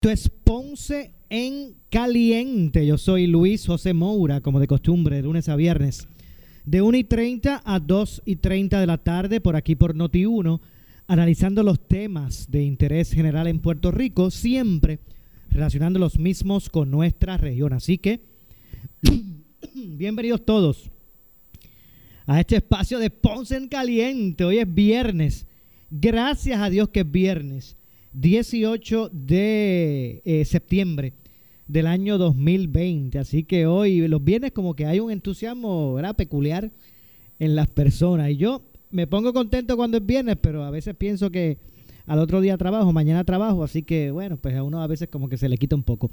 [0.00, 2.86] Esto es Ponce en Caliente.
[2.86, 6.06] Yo soy Luis José Moura, como de costumbre, de lunes a viernes,
[6.64, 10.60] de 1 y 30 a 2 y 30 de la tarde, por aquí por Noti1,
[11.08, 15.00] analizando los temas de interés general en Puerto Rico, siempre
[15.50, 17.72] relacionando los mismos con nuestra región.
[17.72, 18.20] Así que,
[19.74, 20.92] bienvenidos todos
[22.24, 24.44] a este espacio de Ponce en Caliente.
[24.44, 25.48] Hoy es viernes.
[25.90, 27.77] Gracias a Dios que es viernes
[28.12, 31.14] 18 de eh, septiembre
[31.66, 33.18] del año 2020.
[33.18, 36.16] Así que hoy, los viernes, como que hay un entusiasmo ¿verdad?
[36.16, 36.72] peculiar
[37.38, 38.30] en las personas.
[38.30, 41.58] Y yo me pongo contento cuando es viernes, pero a veces pienso que
[42.06, 43.62] al otro día trabajo, mañana trabajo.
[43.62, 46.10] Así que, bueno, pues a uno a veces como que se le quita un poco.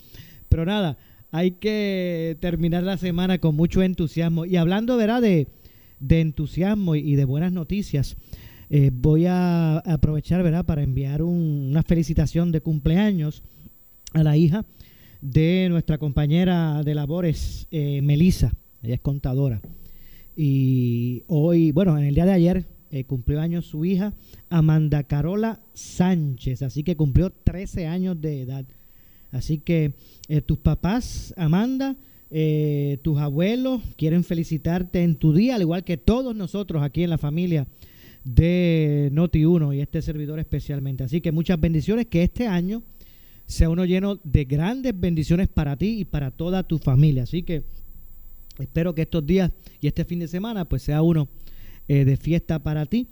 [0.49, 0.97] Pero nada,
[1.31, 4.45] hay que terminar la semana con mucho entusiasmo.
[4.45, 5.21] Y hablando, ¿verdad?
[5.21, 5.47] De,
[5.99, 8.17] de entusiasmo y de buenas noticias.
[8.77, 10.65] Eh, voy a aprovechar ¿verdad?
[10.65, 13.41] para enviar una felicitación de cumpleaños
[14.11, 14.65] a la hija
[15.21, 18.51] de nuestra compañera de labores, eh, Melisa.
[18.83, 19.61] Ella es contadora.
[20.35, 24.13] Y hoy, bueno, en el día de ayer eh, cumplió años su hija,
[24.49, 26.61] Amanda Carola Sánchez.
[26.61, 28.65] Así que cumplió 13 años de edad.
[29.31, 29.93] Así que
[30.45, 31.95] tus papás, Amanda,
[33.01, 37.17] tus abuelos quieren felicitarte en tu día, al igual que todos nosotros aquí en la
[37.17, 37.67] familia
[38.25, 41.03] de Noti1 y este servidor especialmente.
[41.03, 42.83] Así que muchas bendiciones, que este año
[43.45, 47.23] sea uno lleno de grandes bendiciones para ti y para toda tu familia.
[47.23, 47.63] Así que
[48.59, 51.29] espero que estos días y este fin de semana pues sea uno
[51.87, 53.07] eh, de fiesta para ti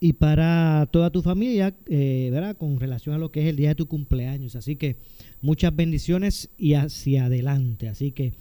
[0.00, 2.56] y para toda tu familia, eh, ¿verdad?
[2.56, 4.56] Con relación a lo que es el día de tu cumpleaños.
[4.56, 4.96] Así que
[5.42, 7.88] muchas bendiciones y hacia adelante.
[7.88, 8.32] Así que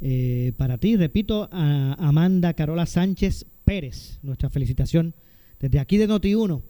[0.00, 5.14] eh, para ti, repito, a Amanda Carola Sánchez Pérez, nuestra felicitación
[5.60, 6.62] desde aquí de Noti1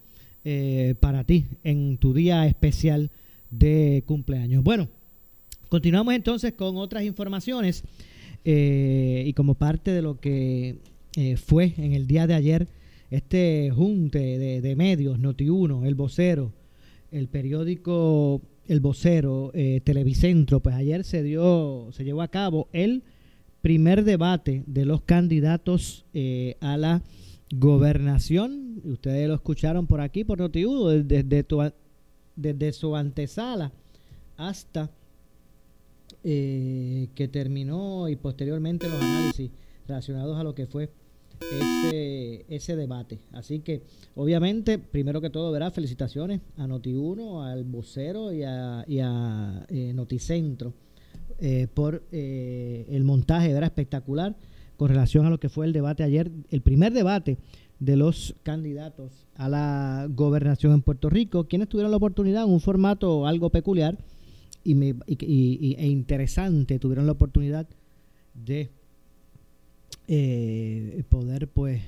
[0.49, 3.11] eh, para ti en tu día especial
[3.51, 4.63] de cumpleaños.
[4.63, 4.89] Bueno,
[5.69, 7.83] continuamos entonces con otras informaciones
[8.45, 10.77] eh, y como parte de lo que
[11.17, 12.69] eh, fue en el día de ayer
[13.11, 16.53] este junte de, medios, Noti1, El Vocero,
[17.11, 19.53] el periódico El Vocero,
[19.83, 23.03] Televicentro, pues ayer se dio, se llevó a cabo el
[23.63, 26.05] primer debate de los candidatos
[26.61, 27.03] a la
[27.51, 31.45] gobernación, ustedes lo escucharon por aquí, por Notiudo, desde,
[32.35, 33.73] desde su antesala
[34.37, 34.91] hasta
[36.25, 39.51] eh, que terminó y posteriormente los análisis
[39.87, 40.91] relacionados a lo que fue
[41.41, 43.21] ese, ese debate.
[43.33, 43.83] Así que,
[44.15, 49.93] obviamente, primero que todo, verá, felicitaciones a Noti1, al vocero y a, y a eh,
[49.95, 50.75] Noticentro
[51.39, 54.35] eh, por el montaje, era espectacular
[54.77, 57.39] con relación a lo que fue el debate ayer, el primer debate
[57.79, 62.61] de los candidatos a la gobernación en Puerto Rico, quienes tuvieron la oportunidad en un
[62.61, 63.99] formato algo peculiar
[64.65, 67.67] y, e interesante, tuvieron la oportunidad
[68.35, 68.71] de
[70.09, 71.83] eh, poder pues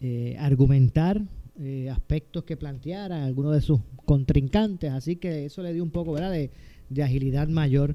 [0.00, 1.20] eh, argumentar
[1.60, 6.12] eh, aspectos que plantearan algunos de sus contrincantes, así que eso le dio un poco
[6.12, 6.30] ¿verdad?
[6.30, 6.50] De,
[6.88, 7.94] de agilidad mayor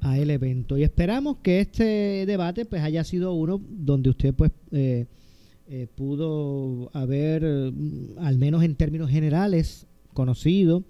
[0.00, 0.76] a el evento.
[0.76, 5.06] Y esperamos que este debate pues haya sido uno donde usted pues eh,
[5.66, 10.84] eh, pudo haber, mm, al menos en términos generales, conocido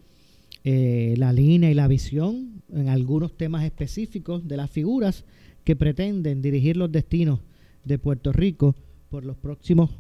[0.64, 5.24] eh, la línea y la visión en algunos temas específicos de las figuras
[5.62, 7.40] que pretenden dirigir los destinos
[7.84, 8.74] de Puerto Rico
[9.08, 9.90] por los próximos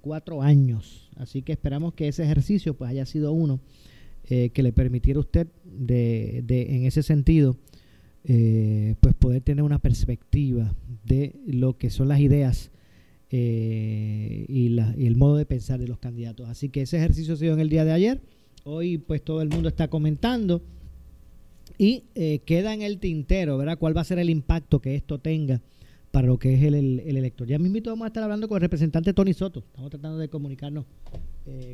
[0.00, 1.08] cuatro años.
[1.14, 3.60] Así que esperamos que ese ejercicio pues haya sido uno
[4.26, 7.56] que le permitiera a usted de, de, en ese sentido
[8.26, 10.74] eh, pues poder tener una perspectiva
[11.04, 12.70] de lo que son las ideas
[13.30, 16.48] eh, y, el modo de pensar de los candidatos.
[16.48, 18.22] Así que ese ejercicio se dio en el día de ayer.
[18.64, 20.62] Hoy pues todo el mundo está comentando
[21.76, 23.76] y eh, queda en el tintero, ¿verdad?
[23.78, 25.60] ¿Cuál va a ser el impacto que esto tenga
[26.10, 27.46] para lo que es el, el, elector?
[27.46, 29.60] Ya mismo vamos a estar hablando con el representante Tony Soto.
[29.60, 30.86] Estamos tratando de comunicarnos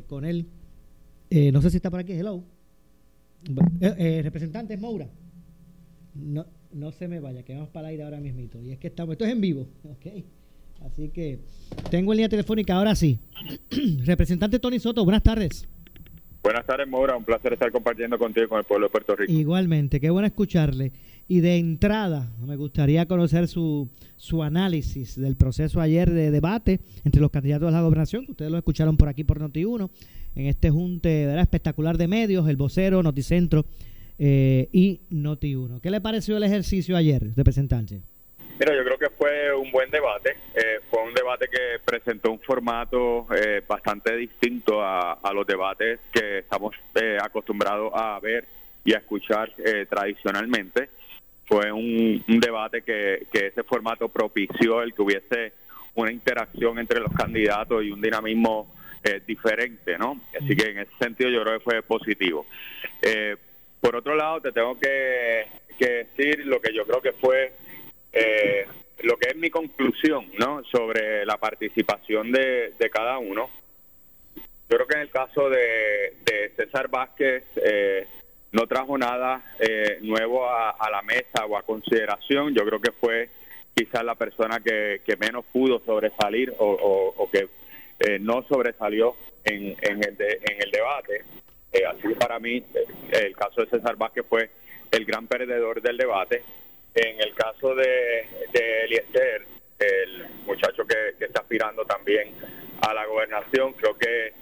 [0.07, 0.47] con él.
[1.31, 2.13] No sé si está por aquí.
[2.13, 2.43] Hello.
[3.79, 5.07] representante es Moura
[6.13, 8.61] no, no se me vaya, que vamos para el aire ahora mismito.
[8.61, 10.23] Y es que estamos, esto es en vivo, ¿ok?
[10.85, 11.39] Así que
[11.89, 13.19] tengo en línea telefónica ahora sí.
[14.03, 15.67] Representante Tony Soto, buenas tardes.
[16.43, 17.15] Buenas tardes, Mora.
[17.15, 19.31] Un placer estar compartiendo contigo con el pueblo de Puerto Rico.
[19.31, 20.91] Igualmente, qué bueno escucharle.
[21.27, 27.21] Y de entrada, me gustaría conocer su, su análisis del proceso ayer de debate entre
[27.21, 29.91] los candidatos a la gobernación, que ustedes lo escucharon por aquí por Noti1,
[30.35, 33.65] en este junte espectacular de medios, el vocero, Noticentro
[34.17, 35.81] eh, y Noti1.
[35.81, 38.01] ¿Qué le pareció el ejercicio ayer, representante?
[38.59, 40.35] Mira, yo creo que fue un buen debate.
[40.53, 46.39] Eh, fue un debate que presentó un formato eh, bastante distinto a, los debates que
[46.39, 46.75] estamos
[47.23, 48.45] acostumbrados a ver
[48.85, 50.89] y a escuchar eh, tradicionalmente.
[51.47, 55.53] Fue un, debate que ese formato propició el que hubiese
[55.95, 58.71] una interacción entre los candidatos y un dinamismo
[59.03, 60.21] eh, diferente, ¿no?
[60.39, 62.45] Así que en ese sentido yo creo que fue positivo.
[63.01, 63.35] Eh,
[63.79, 65.47] por otro lado, te tengo que,
[65.79, 67.53] decir lo que yo creo que fue
[68.13, 68.67] eh,
[69.01, 70.63] lo que es mi conclusión, ¿no?
[70.65, 73.49] Sobre la participación de, cada uno.
[74.35, 77.43] Yo creo que en el caso de, César Vázquez
[78.51, 79.43] no trajo nada
[80.01, 82.53] nuevo a, la mesa o a consideración.
[82.53, 83.29] Yo creo que fue
[83.73, 87.49] quizás la persona que, menos pudo sobresalir o, que
[88.03, 91.23] eh, no sobresalió en, en, el, en el debate.
[91.71, 94.49] Eh, así que para mí eh, el caso de César Vázquez fue
[94.89, 96.43] el gran perdedor del debate.
[96.95, 99.45] En el caso de, de Eliezer,
[99.79, 102.33] el muchacho que, que está aspirando también
[102.81, 104.33] a la gobernación, creo que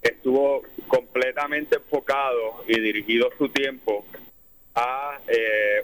[0.00, 4.06] estuvo completamente enfocado y dirigido su tiempo
[4.76, 5.18] a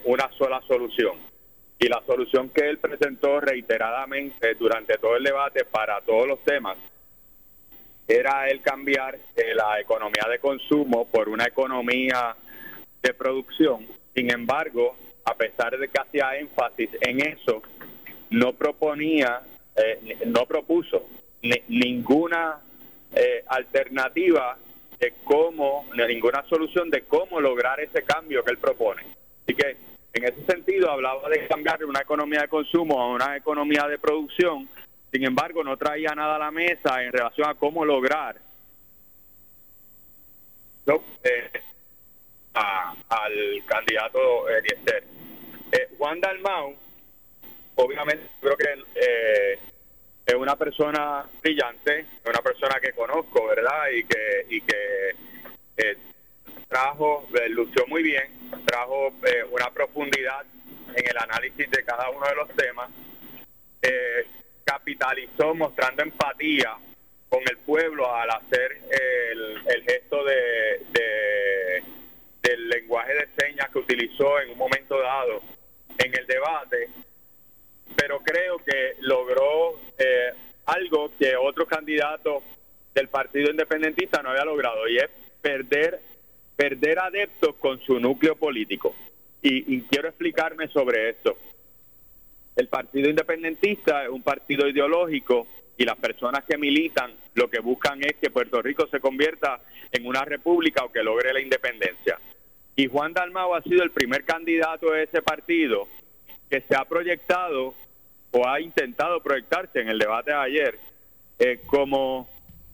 [0.05, 1.17] una sola solución
[1.79, 6.77] y la solución que él presentó reiteradamente durante todo el debate para todos los temas
[8.11, 9.17] era el cambiar
[9.55, 12.35] la economía de consumo por una economía
[13.03, 13.87] de producción.
[14.15, 17.63] Sin embargo, a pesar de que hacía énfasis en eso,
[18.31, 19.43] no proponía,
[19.77, 21.07] eh, no propuso
[21.69, 22.59] ninguna
[23.15, 24.57] eh, alternativa
[24.99, 29.03] de cómo, ninguna solución de cómo lograr ese cambio que él propone.
[29.45, 29.77] Así que
[30.13, 33.99] en ese sentido, hablaba de cambiar de una economía de consumo a una economía de
[33.99, 34.69] producción,
[35.13, 38.37] sin embargo, no traía nada a la mesa en relación a cómo lograr
[41.23, 41.51] eh,
[42.55, 45.05] al candidato Eliezer.
[45.73, 46.75] Eh, Juan Dalmau,
[47.77, 49.59] obviamente, creo que eh,
[50.27, 53.89] es una persona brillante, una persona que conozco, ¿verdad?
[53.93, 55.11] Y que, y que
[55.77, 55.97] eh,
[56.69, 58.31] trajo, lució muy bien,
[58.65, 60.45] trajo eh, una profundidad
[60.95, 62.91] en el análisis de cada uno de los temas,
[63.83, 64.27] eh,
[64.65, 66.77] capitalizó mostrando empatía
[67.29, 71.83] con el pueblo al hacer el, gesto de,
[72.43, 75.41] del lenguaje de señas que utilizó en un momento dado
[75.99, 76.89] en el debate,
[77.97, 80.33] pero creo que logró eh,
[80.67, 82.43] algo que otro candidato
[82.95, 85.11] del Partido Independentista no había logrado y es
[85.41, 86.01] perder
[86.61, 88.95] perder adeptos con su núcleo político.
[89.41, 91.39] Y, quiero explicarme sobre esto.
[92.61, 95.47] El Partido Independentista es un partido ideológico
[95.79, 100.07] y las personas que militan lo que buscan es que Puerto Rico se convierta en
[100.07, 102.19] una república o que logre la independencia.
[102.77, 105.89] Y Juan Dalmao ha sido el primer candidato de ese partido
[106.51, 107.75] que se ha proyectado
[108.31, 110.79] o ha intentado proyectarse en el debate de ayer
[111.39, 112.29] eh, como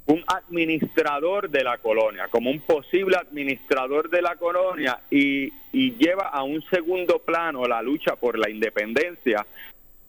[0.06, 5.52] un administrador de la colonia, como un posible administrador de la colonia y,
[5.98, 9.46] lleva a un segundo plano la lucha por la independencia,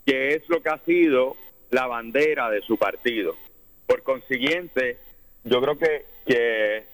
[0.07, 1.35] que es lo que ha sido
[1.69, 3.35] la bandera de su partido.
[3.85, 4.97] Por consiguiente,
[5.43, 6.85] yo creo que, que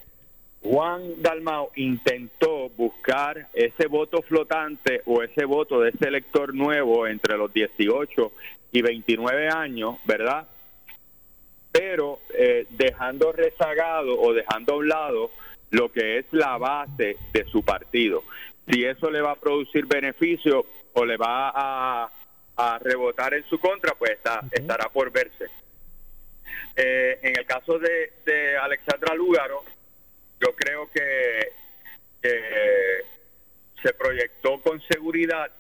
[0.63, 7.38] Juan Dalmao intentó buscar ese voto flotante o ese voto de ese elector nuevo entre
[7.38, 8.31] los 18
[8.74, 10.48] y 29 años, ¿verdad?
[11.74, 15.31] pero eh, dejando rezagado o dejando a un lado
[15.71, 18.24] lo que es la base de su partido.
[18.69, 22.12] Si eso le va a producir beneficio o le va a,
[22.79, 24.19] rebotar en su contra, pues
[24.51, 25.48] estará por verse.
[26.75, 29.63] Eh, en el caso de, de, Alexandra Lúgaro,
[30.39, 31.51] yo creo que
[33.81, 35.51] se proyectó con seguridad,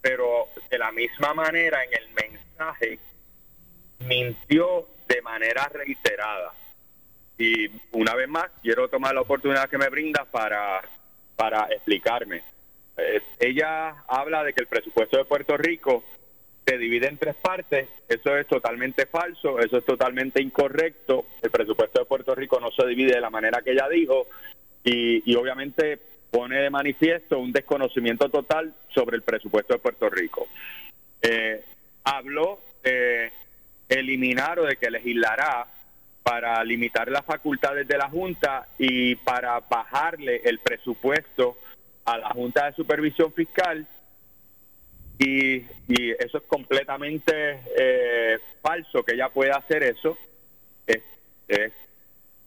[0.00, 2.98] pero de la misma manera en el mensaje
[4.00, 6.52] mintió de manera reiterada.
[7.38, 10.82] Y una vez más, quiero tomar la oportunidad que me brinda para,
[11.36, 12.42] para explicarme.
[12.96, 16.04] Eh, ella habla de que el presupuesto de Puerto Rico
[16.64, 17.88] se divide en tres partes.
[18.08, 21.26] Eso es totalmente falso, eso es totalmente incorrecto.
[21.40, 24.26] El presupuesto de Puerto Rico no se divide de la manera que ella dijo
[24.84, 25.98] y, obviamente
[26.30, 30.48] pone de manifiesto un desconocimiento total sobre el presupuesto de Puerto Rico.
[31.20, 31.62] Eh,
[32.04, 33.30] habló de
[33.90, 35.66] eliminar o de que legislará
[36.22, 41.58] para limitar las facultades de la Junta y para bajarle el presupuesto
[42.04, 43.86] a la Junta de Supervisión Fiscal.
[45.18, 45.64] Y,
[46.18, 50.16] eso es completamente eh, falso que ella pueda hacer eso.
[50.86, 51.02] Es,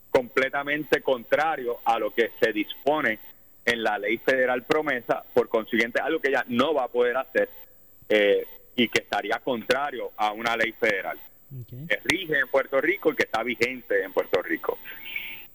[0.09, 3.19] completamente contrario a lo que se dispone
[3.65, 5.23] en la ley federal promesa.
[5.33, 7.49] Por consiguiente, algo que ella no va a poder hacer
[8.07, 11.19] eh, y que estaría contrario a una ley federal
[11.87, 14.77] que rige en Puerto Rico y que está vigente en Puerto Rico.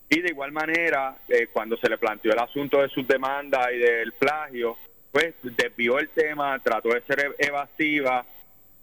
[0.09, 3.79] Y de igual manera, eh, cuando se le planteó el asunto de sus demandas y
[3.79, 4.77] del plagio,
[5.13, 8.25] pues desvió el tema, trató de ser evasiva,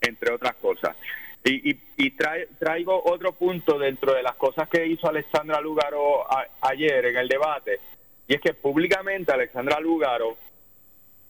[0.01, 0.95] entre otras cosas.
[1.43, 2.11] Y, y,
[2.59, 6.25] traigo otro punto dentro de las cosas que hizo Alexandra Lugaro
[6.61, 7.79] ayer en el debate,
[8.27, 10.37] y es que públicamente Alexandra Lugaro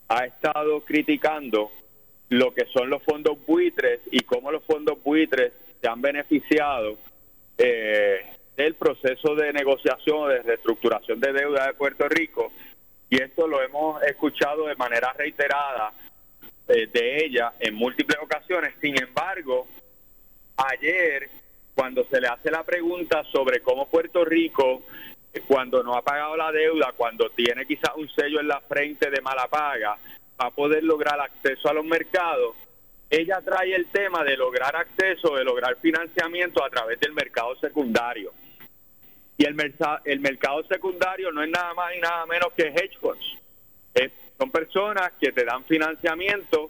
[0.08, 1.72] ha estado criticando
[2.30, 6.98] lo que son los fondos buitres y cómo los fondos buitres se han beneficiado
[7.58, 8.25] eh,
[8.56, 12.51] del proceso de negociación, de reestructuración de deuda de Puerto Rico.
[13.09, 15.93] Y esto lo hemos escuchado de manera reiterada
[16.67, 18.73] eh, de ella en múltiples ocasiones.
[18.81, 19.67] Sin embargo,
[20.57, 21.29] ayer,
[21.73, 24.83] cuando se le hace la pregunta sobre cómo Puerto Rico,
[25.33, 29.09] eh, cuando no ha pagado la deuda, cuando tiene quizás un sello en la frente
[29.09, 29.97] de mala paga,
[30.39, 32.55] va a poder lograr acceso a los mercados,
[33.09, 38.33] ella trae el tema de lograr acceso, de lograr financiamiento a través del mercado secundario.
[39.38, 39.56] Y el,
[40.06, 43.38] el mercado secundario no es nada más y nada menos que hedge funds.
[44.38, 46.70] son personas que te dan financiamiento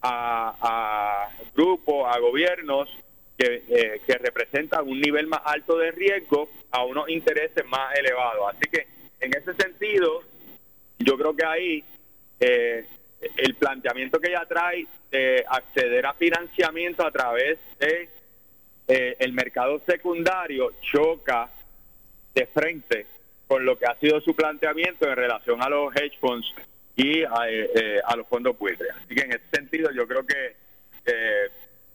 [0.00, 2.88] a, a grupos, a gobiernos
[3.36, 8.54] que, eh, que representan un nivel más alto de riesgo a unos intereses más elevados.
[8.54, 8.86] Así que
[9.20, 10.22] en ese sentido,
[10.98, 11.84] yo creo que ahí
[12.40, 12.86] eh,
[13.36, 18.08] el planteamiento que ella trae de acceder a financiamiento a través de
[18.86, 21.50] eh, el mercado secundario choca
[22.34, 23.06] de frente
[23.46, 26.52] con lo que ha sido su planteamiento en relación a los hedge funds
[26.96, 28.90] y a, eh, los fondos buitres.
[28.96, 30.56] Así que en ese sentido yo creo que
[31.06, 31.48] eh,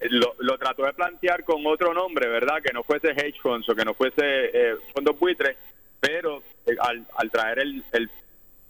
[0.10, 2.62] lo, lo, trató de plantear con otro nombre, ¿verdad?
[2.62, 5.58] Que no fuese hedge funds o que no fuese fondos buitres,
[6.00, 6.43] pero
[6.79, 8.10] al, al traer el, el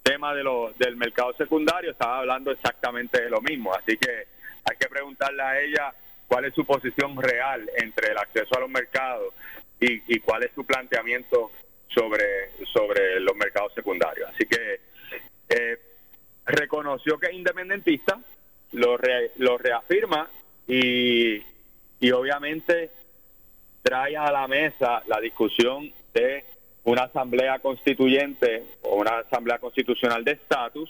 [0.01, 3.73] tema de lo, del mercado secundario estaba hablando exactamente de lo mismo.
[3.73, 4.09] Así que
[4.63, 5.93] hay que preguntarle a ella
[6.27, 9.33] cuál es su posición real entre el acceso a los mercados
[9.79, 11.51] y, cuál es su planteamiento
[11.87, 14.29] sobre, sobre los mercados secundarios.
[14.29, 14.79] Así que
[15.49, 15.79] eh,
[16.45, 18.19] reconoció que es independentista,
[18.73, 18.97] lo,
[19.37, 20.29] lo reafirma
[20.67, 21.41] y,
[21.99, 22.91] y obviamente
[23.81, 26.43] trae a la mesa la discusión de
[26.83, 30.89] una asamblea constituyente o una asamblea constitucional de estatus,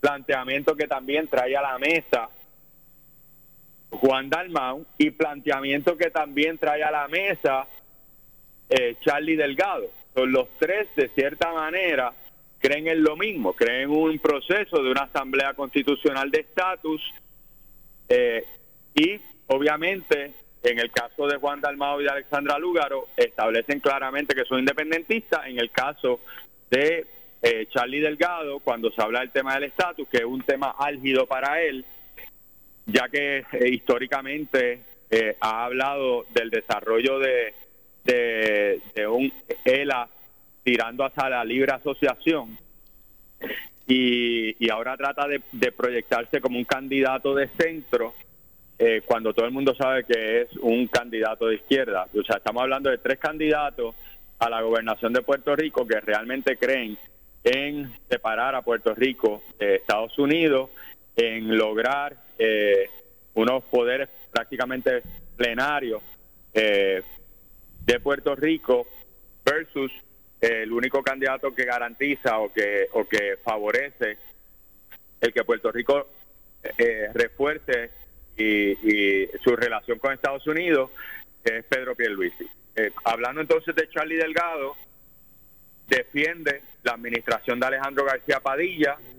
[0.00, 2.28] planteamiento que también trae a la mesa
[3.90, 7.66] Juan Dalmau y planteamiento que también trae a la mesa
[8.68, 9.86] eh, Charlie Delgado.
[10.14, 12.12] Son los tres, de cierta manera,
[12.58, 17.02] creen en lo mismo, creen en un proceso de una asamblea constitucional de estatus
[18.08, 18.44] eh,
[18.94, 24.44] y obviamente en el caso de Juan Dalmao y de Alexandra Lúgaro, establecen claramente que
[24.44, 25.46] son independentistas.
[25.46, 26.20] En el caso
[26.70, 27.06] de
[27.42, 31.26] eh, Charlie Delgado, cuando se habla del tema del estatus, que es un tema álgido
[31.26, 31.84] para él,
[32.86, 34.80] ya que eh, históricamente
[35.10, 37.52] eh, ha hablado del desarrollo de,
[38.04, 39.32] de, un
[39.64, 40.08] ELA
[40.62, 42.56] tirando hacia la libre asociación
[43.86, 48.14] y, y ahora trata de, proyectarse como un candidato de centro
[48.78, 52.08] eh, cuando todo el mundo sabe que es un candidato de izquierda.
[52.18, 53.94] O sea, estamos hablando de tres candidatos
[54.38, 56.98] a la gobernación de Puerto Rico que realmente creen
[57.44, 60.70] en separar a Puerto Rico de Estados Unidos,
[61.14, 62.88] en lograr eh,
[63.34, 65.02] unos poderes prácticamente
[65.36, 66.02] plenarios
[66.52, 67.02] eh,
[67.84, 68.86] de Puerto Rico
[69.44, 69.92] versus
[70.40, 74.18] el único candidato que garantiza o que, o que favorece
[75.20, 76.08] el que Puerto Rico
[77.14, 77.90] refuerce
[78.36, 80.90] y, su relación con Estados Unidos,
[81.44, 82.46] es Pedro Pierluisi.
[82.76, 84.76] Eh, hablando entonces de Charlie Delgado,
[85.86, 89.13] defiende la administración de Alejandro García Padilla, eh,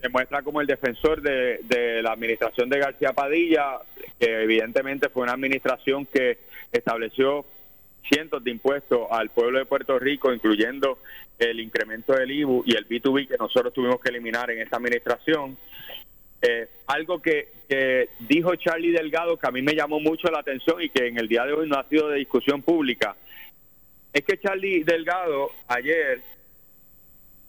[0.00, 3.78] se muestra como el defensor de, la administración de García Padilla,
[4.18, 6.38] que evidentemente fue una administración que
[6.72, 7.44] estableció
[8.08, 10.98] cientos de impuestos al pueblo de Puerto Rico, incluyendo
[11.38, 15.56] el incremento del IBU y el B2B que nosotros tuvimos que eliminar en esta administración.
[16.40, 17.48] Eh, algo que,
[18.20, 21.28] dijo Charlie Delgado que a mí me llamó mucho la atención y que en el
[21.28, 23.16] día de hoy no ha sido de discusión pública,
[24.12, 26.22] es que Charlie Delgado ayer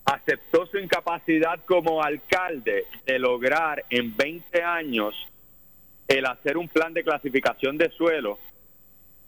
[0.10, 5.13] aceptó su incapacidad como alcalde de lograr en 20 años
[6.08, 8.39] el hacer un plan de clasificación de suelo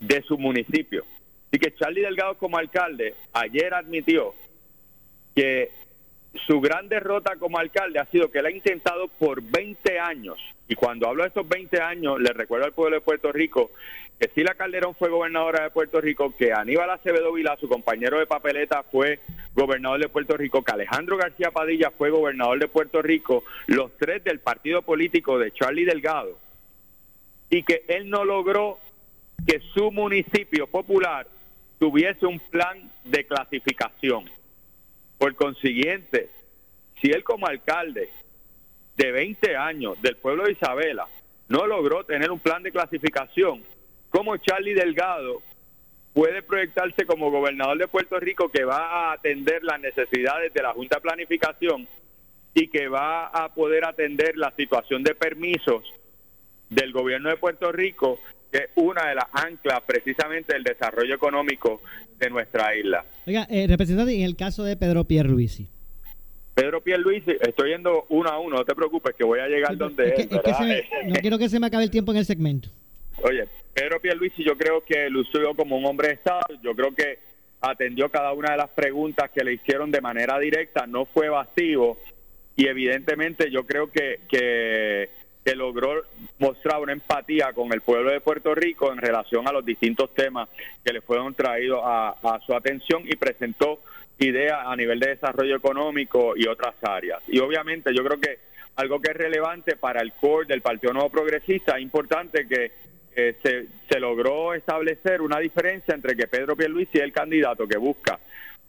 [0.00, 1.04] de su municipio.
[1.52, 4.34] Y que Charlie Delgado como alcalde ayer admitió
[5.36, 5.70] que
[6.46, 10.74] su gran derrota como alcalde ha sido que él ha intentado por 20 años, y
[10.74, 13.70] cuando hablo de estos 20 años, le recuerdo al pueblo de Puerto Rico
[14.22, 18.26] que Sila Calderón fue gobernadora de Puerto Rico, que Aníbal Acevedo Vila, su compañero de
[18.26, 19.18] papeleta, fue
[19.52, 24.22] gobernador de Puerto Rico, que Alejandro García Padilla fue gobernador de Puerto Rico, los tres
[24.22, 26.38] del partido político de Charlie Delgado,
[27.50, 28.78] y que él no logró
[29.44, 31.26] que su municipio popular
[31.80, 34.30] tuviese un plan de clasificación.
[35.18, 36.30] Por consiguiente,
[37.00, 38.10] si él como alcalde
[38.96, 41.08] de 20 años del pueblo de Isabela
[41.48, 43.64] no logró tener un plan de clasificación,
[44.12, 45.42] como Charlie Delgado
[46.12, 50.74] puede proyectarse como gobernador de Puerto Rico que va a atender las necesidades de la
[50.74, 51.88] Junta de Planificación
[52.54, 55.82] y que va a poder atender la situación de permisos
[56.68, 61.80] del gobierno de Puerto Rico, que es una de las anclas precisamente del desarrollo económico
[62.18, 63.06] de nuestra isla.
[63.26, 65.66] Oiga, eh, representante, en el caso de Pedro Pierluisi.
[66.54, 70.08] Pedro Pierluisi, estoy yendo uno a uno, no te preocupes, que voy a llegar donde
[70.14, 72.68] es, no quiero que se me acabe el tiempo en el segmento.
[73.22, 77.18] Oye, Pedro Pierluisi yo creo que lució como un hombre de Estado, yo creo que
[77.60, 81.98] atendió cada una de las preguntas que le hicieron de manera directa, no fue evasivo
[82.56, 85.08] y evidentemente yo creo que, que,
[85.54, 86.02] logró
[86.38, 90.48] mostrar una empatía con el pueblo de Puerto Rico en relación a los distintos temas
[90.84, 93.80] que le fueron traídos a, a su atención y presentó
[94.18, 97.22] ideas a nivel de desarrollo económico y otras áreas.
[97.28, 98.38] Y obviamente yo creo que
[98.76, 102.72] algo que es relevante para el core del Partido Nuevo Progresista, es importante que
[103.14, 108.18] eh, se, logró establecer una diferencia entre que Pedro Pierluisi es el candidato que busca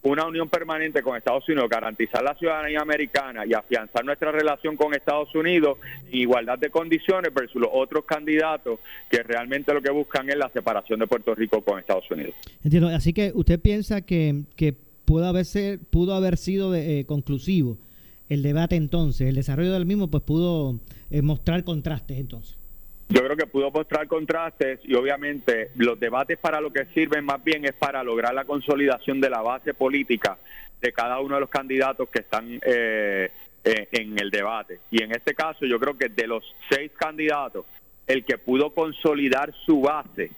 [0.04, 4.94] una unión permanente con Estados Unidos, garantizar la ciudadanía americana y afianzar nuestra relación con
[4.94, 5.78] Estados Unidos
[6.12, 10.50] en igualdad de condiciones versus los otros candidatos que realmente lo que buscan es la
[10.50, 12.36] separación de Puerto Rico con Estados Unidos.
[12.64, 17.78] Entiendo, así que usted piensa que, que pudo, haber ser, pudo haber sido eh, conclusivo
[18.30, 20.80] el debate entonces, el desarrollo del mismo pues pudo
[21.12, 22.58] eh, mostrar contrastes entonces.
[23.14, 27.44] Yo creo que pudo mostrar contrastes y obviamente los debates para lo que sirven más
[27.44, 30.40] bien es para lograr la consolidación de la base política
[30.82, 33.30] de cada uno de los candidatos que están eh,
[33.64, 34.80] eh, en el debate.
[34.90, 37.68] Y en este caso yo creo que de los seis candidatos,
[38.08, 40.32] el que pudo consolidar su base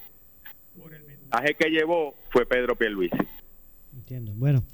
[0.77, 3.15] por el mensaje que llevó fue Pedro Pierluisi.
[3.93, 4.33] Entiendo.
[4.35, 4.65] Bueno.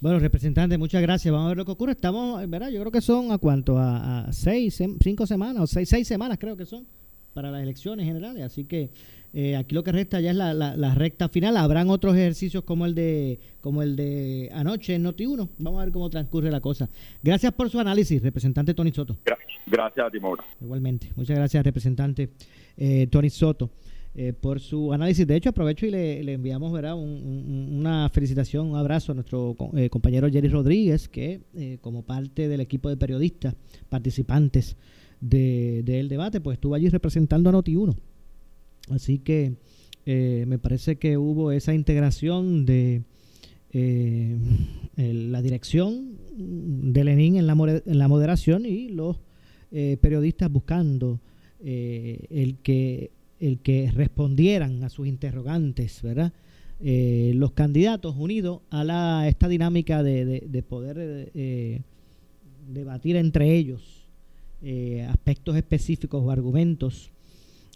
[0.00, 1.32] Bueno, representante, muchas gracias.
[1.32, 1.90] Vamos a ver lo que ocurre.
[1.90, 2.68] Estamos, ¿verdad?
[2.68, 6.56] Yo creo que son a cuánto, a, seis, cinco semanas, o seis, seis semanas creo
[6.56, 6.86] que son
[7.32, 8.42] para las elecciones generales.
[8.42, 8.90] Así que
[9.34, 11.56] eh, aquí lo que resta ya es la, la, recta final.
[11.56, 15.48] Habrán otros ejercicios como el de como el de anoche en Noti1.
[15.58, 16.88] Vamos a ver cómo transcurre la cosa.
[17.22, 19.16] Gracias por su análisis, representante Tony Soto.
[19.66, 20.44] Gracias, a ti, Maura.
[20.60, 21.10] Igualmente.
[21.14, 22.30] Muchas gracias, representante
[22.76, 23.70] eh, Tony Soto.
[24.14, 25.26] Eh, por su análisis.
[25.26, 26.96] De hecho, aprovecho y le, enviamos ¿verdad?
[26.96, 29.54] una felicitación, un abrazo a nuestro
[29.90, 33.54] compañero Jerry Rodríguez, que como parte del equipo de periodistas
[33.88, 34.76] participantes
[35.20, 37.96] del de, debate, pues estuvo allí representando a Noti1.
[38.90, 39.54] Así que
[40.06, 43.02] eh, me parece que hubo esa integración de
[43.72, 44.38] eh,
[44.96, 49.18] la dirección de Lenin en la, en la moderación y los
[49.70, 51.20] eh, periodistas buscando
[51.60, 56.32] el, que, el que respondieran a sus interrogantes, ¿verdad?
[56.80, 61.32] los candidatos unidos a la, esta dinámica de, de poder
[62.68, 63.97] debatir entre ellos
[64.60, 67.12] eh, aspectos específicos o argumentos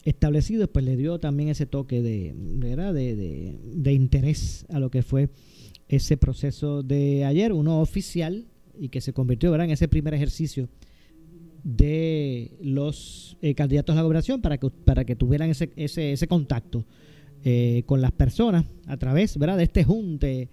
[0.04, 5.28] establecidos, pues le dio también ese toque de, de, de, interés a lo que fue
[5.88, 10.68] ese proceso de ayer, uno oficial y que se convirtió en ese primer ejercicio
[11.62, 16.26] de los eh, candidatos a la gobernación para que, para que tuvieran ese, ese, ese
[16.26, 16.84] contacto
[17.44, 19.56] eh, con las personas a través ¿verdad?
[19.56, 20.48] de este junte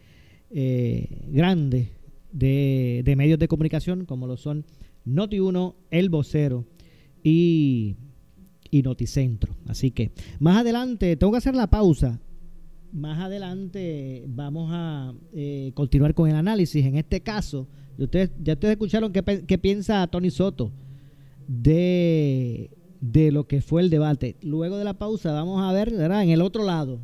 [0.51, 1.89] grande
[2.31, 4.65] de, de medios de comunicación como lo son
[5.09, 6.65] Noti1, El Vocero
[7.23, 7.95] y,
[8.71, 9.55] y Noticentro.
[9.67, 12.19] Así que más adelante, tengo que hacer la pausa.
[12.91, 16.85] Más adelante vamos a eh, continuar con el análisis.
[16.85, 17.67] En este caso,
[17.97, 20.71] ustedes, ya ustedes escucharon qué, piensa Tony Soto
[21.47, 24.37] de, de lo que fue el debate.
[24.41, 26.23] Luego de la pausa vamos a ver, ¿verdad?
[26.23, 26.99] En el otro lado,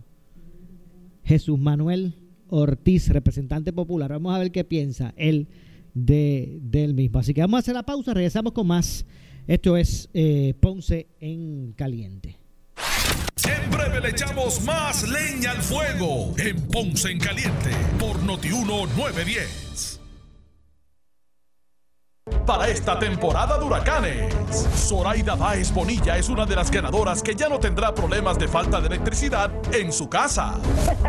[1.24, 2.16] Jesús Manuel
[2.50, 4.12] Ortiz, representante popular.
[4.12, 5.48] Vamos a ver qué piensa él
[5.96, 7.18] de, del mismo.
[7.20, 9.04] Así que vamos a hacer la pausa, regresamos con más.
[9.48, 12.38] Esto es eh, Ponce en Caliente.
[13.48, 20.02] En breve le echamos más leña al fuego en Ponce en Caliente por Notiuno 910
[22.46, 24.34] para esta temporada de huracanes.
[24.76, 28.80] Zoraida Baez Bonilla es una de las ganadoras que ya no tendrá problemas de falta
[28.82, 30.60] de electricidad en su casa.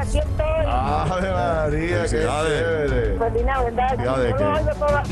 [0.03, 0.56] Estoy.
[0.67, 3.17] Ave María, qué chévere.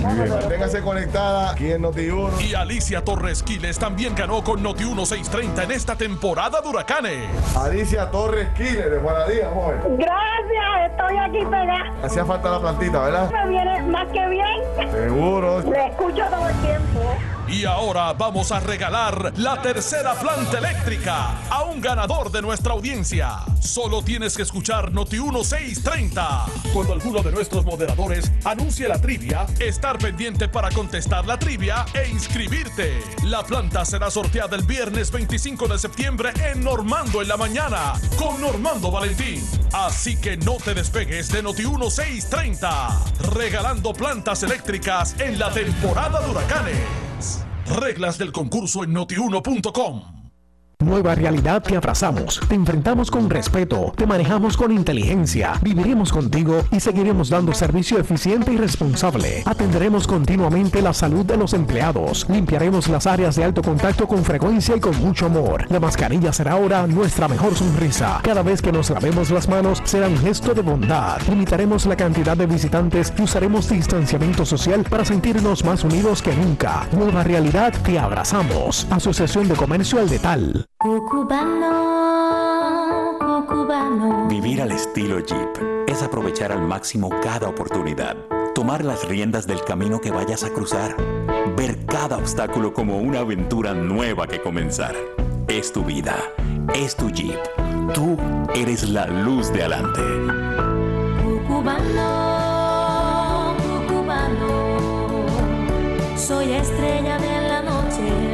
[0.02, 2.40] Manténgase conectada aquí en Noti1.
[2.40, 7.28] Y Alicia Torres Quiles también ganó con Noti1 630 en esta temporada de huracanes.
[7.56, 9.76] Alicia Torres Quiles, de buenos días, amor.
[9.96, 11.92] Gracias, estoy aquí pegada.
[12.02, 13.30] Hacía falta la plantita, ¿verdad?
[13.30, 14.90] Me viene más que bien.
[14.90, 15.60] Seguro.
[15.60, 16.93] Le escucho todo el tiempo.
[17.48, 23.40] Y ahora vamos a regalar la tercera planta eléctrica a un ganador de nuestra audiencia.
[23.60, 26.46] Solo tienes que escuchar Noti 1630.
[26.72, 32.08] Cuando alguno de nuestros moderadores anuncie la trivia, estar pendiente para contestar la trivia e
[32.08, 32.98] inscribirte.
[33.24, 38.40] La planta será sorteada el viernes 25 de septiembre en Normando en la mañana con
[38.40, 39.46] Normando Valentín.
[39.72, 43.00] Así que no te despegues de Noti 1630.
[43.34, 47.03] Regalando plantas eléctricas en la temporada de huracanes.
[47.66, 50.13] Reglas del concurso en notiuno.com.
[50.84, 56.78] Nueva realidad te abrazamos, te enfrentamos con respeto, te manejamos con inteligencia, viviremos contigo y
[56.78, 59.42] seguiremos dando servicio eficiente y responsable.
[59.46, 64.76] Atenderemos continuamente la salud de los empleados, limpiaremos las áreas de alto contacto con frecuencia
[64.76, 65.64] y con mucho amor.
[65.70, 68.20] La mascarilla será ahora nuestra mejor sonrisa.
[68.22, 71.18] Cada vez que nos lavemos las manos será un gesto de bondad.
[71.30, 76.86] Limitaremos la cantidad de visitantes y usaremos distanciamiento social para sentirnos más unidos que nunca.
[76.92, 78.86] Nueva realidad te abrazamos.
[78.90, 80.66] Asociación de Comercio al Detal.
[80.84, 81.72] Cucubano,
[83.18, 84.28] cucubano.
[84.28, 88.18] Vivir al estilo Jeep es aprovechar al máximo cada oportunidad,
[88.54, 90.94] tomar las riendas del camino que vayas a cruzar,
[91.56, 94.94] ver cada obstáculo como una aventura nueva que comenzar.
[95.48, 96.16] Es tu vida,
[96.74, 97.40] es tu Jeep.
[97.94, 98.18] Tú
[98.54, 100.02] eres la luz de adelante.
[101.24, 101.94] Cucubano,
[103.88, 105.24] cucubano.
[106.14, 108.33] Soy estrella de la noche,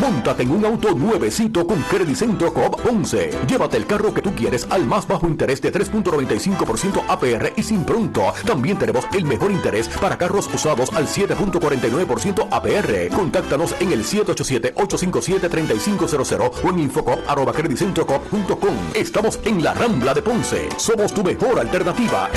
[0.00, 3.30] Móntate en un auto nuevecito con Credit Centro Coop 11.
[3.46, 7.84] Llévate el carro que tú quieres al más bajo interés de 3.95% APR y sin
[7.84, 8.34] pronto.
[8.46, 13.08] También tenemos el mejor interés para carros usados al 7.49% APR.
[13.14, 18.74] Contáctanos en el 787-857-3500 o en infocop.com.
[18.94, 20.68] Estamos en la Rambla de Ponce.
[20.76, 22.28] Somos tu mejor alternativa.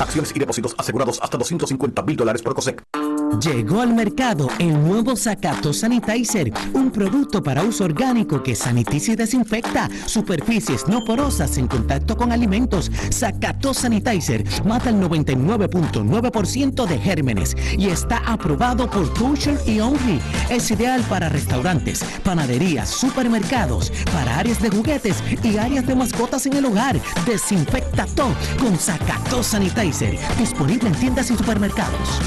[0.00, 2.82] Acciones y depósitos asegurados hasta 250 mil dólares por COSEC.
[3.40, 9.16] Llegó al mercado el nuevo Zacato Sanitizer, un producto para uso orgánico que sanitiza y
[9.16, 12.90] desinfecta superficies no porosas en contacto con alimentos.
[13.12, 20.20] Zacato Sanitizer mata el 99.9% de gérmenes y está aprobado por Kosher y Only.
[20.48, 26.54] Es ideal para restaurantes, panaderías, supermercados, para áreas de juguetes y áreas de mascotas en
[26.54, 26.98] el hogar.
[27.26, 32.20] Desinfecta todo con Zacato Sanitizer, disponible en tiendas y supermercados.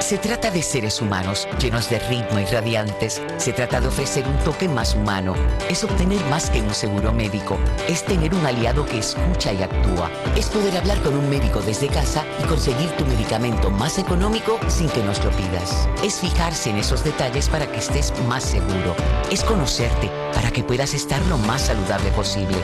[0.00, 3.20] Se trata de seres humanos llenos de ritmo y radiantes.
[3.36, 5.34] Se trata de ofrecer un toque más humano.
[5.68, 7.58] Es obtener más que un seguro médico.
[7.86, 10.10] Es tener un aliado que escucha y actúa.
[10.36, 14.88] Es poder hablar con un médico desde casa y conseguir tu medicamento más económico sin
[14.88, 15.86] que nos lo pidas.
[16.02, 18.96] Es fijarse en esos detalles para que estés más seguro.
[19.30, 22.56] Es conocerte para que puedas estar lo más saludable posible.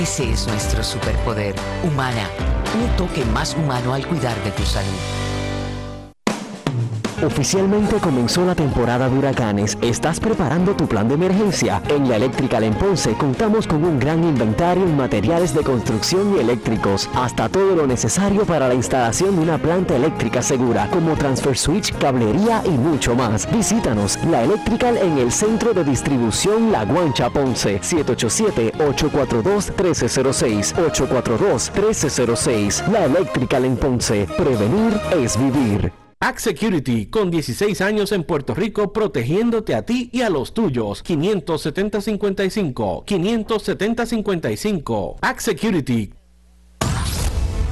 [0.00, 1.56] Ese es nuestro superpoder.
[1.82, 2.28] Humana.
[2.80, 5.29] un toque más humano al cuidar de tu salud.
[7.22, 9.76] Oficialmente comenzó la temporada de huracanes.
[9.82, 11.82] ¿Estás preparando tu plan de emergencia?
[11.88, 16.38] En la Electrical en Ponce contamos con un gran inventario en materiales de construcción y
[16.40, 21.58] eléctricos, hasta todo lo necesario para la instalación de una planta eléctrica segura, como transfer
[21.58, 23.46] switch, cablería y mucho más.
[23.52, 32.88] Visítanos, la Electrical en el centro de distribución La Guancha Ponce, 787-842-1306, 842-1306.
[32.88, 34.26] La Electrical en Ponce.
[34.38, 35.99] Prevenir es vivir.
[36.22, 41.02] Act Security, con 16 años en Puerto Rico, protegiéndote a ti y a los tuyos.
[41.02, 45.16] 570-55, 570-55.
[45.22, 46.12] Act Security.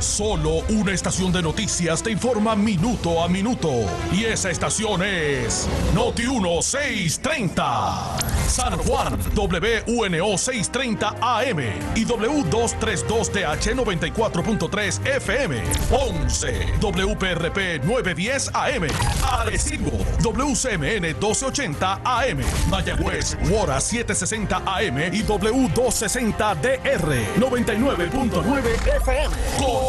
[0.01, 3.69] Solo una estación de noticias te informa minuto a minuto.
[4.13, 8.17] Y esa estación es Noti 1630.
[8.49, 11.59] San Juan, WNO 630 AM
[11.97, 15.63] y W232TH 94.3 FM.
[15.91, 18.87] Ponce, WPRP 910 AM.
[19.23, 19.91] Arecibo,
[20.23, 22.39] WCMN 1280 AM.
[22.71, 29.35] Mayagüez, Wora 760 AM y W260DR 99.9 FM.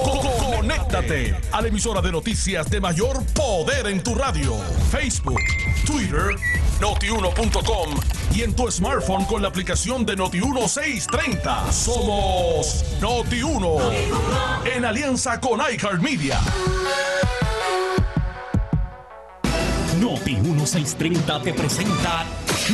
[0.04, 4.56] Conéctate a la emisora de noticias de mayor poder en tu radio.
[4.92, 5.42] Facebook,
[5.86, 6.36] Twitter,
[6.80, 7.90] notiuno.com
[8.34, 11.72] y en tu smartphone con la aplicación de Noti1 630.
[11.72, 13.82] Somos Noti1
[14.76, 16.40] en alianza con iCarmedia.
[20.00, 22.26] Noti 1630 te presenta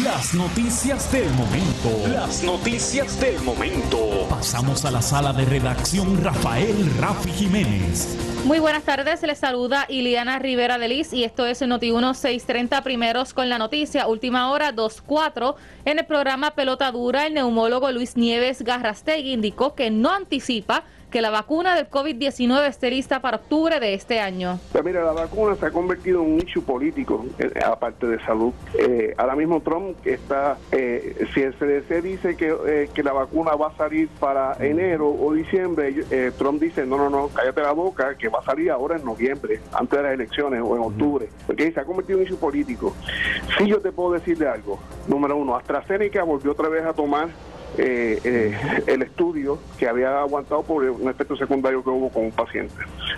[0.04, 1.90] las noticias del momento.
[2.10, 4.28] Las noticias del momento.
[4.30, 8.18] Pasamos a la sala de redacción Rafael Rafi Jiménez.
[8.44, 13.34] Muy buenas tardes, les saluda Iliana Rivera de Liz y esto es Noti1 630 primeros
[13.34, 15.56] con la noticia, última hora 24.
[15.86, 20.84] En el programa Pelota Dura, el neumólogo Luis Nieves Garrastegui indicó que no anticipa
[21.16, 24.60] que la vacuna del COVID-19 esté lista para octubre de este año.
[24.74, 28.52] Pues mira, la vacuna se ha convertido en un issue político, eh, aparte de salud.
[28.78, 33.56] Eh, ahora mismo Trump está, eh, si el CDC dice que, eh, que la vacuna
[33.56, 37.72] va a salir para enero o diciembre, eh, Trump dice, no, no, no, cállate la
[37.72, 41.30] boca, que va a salir ahora en noviembre, antes de las elecciones o en octubre,
[41.48, 42.94] porque se ha convertido en un issue político.
[43.58, 44.80] Sí yo te puedo decirle algo.
[45.08, 47.30] Número uno, AstraZeneca volvió otra vez a tomar
[47.78, 48.58] eh, eh,
[48.88, 52.76] el estudio que había aguantado por un efecto secundario que hubo con un paciente.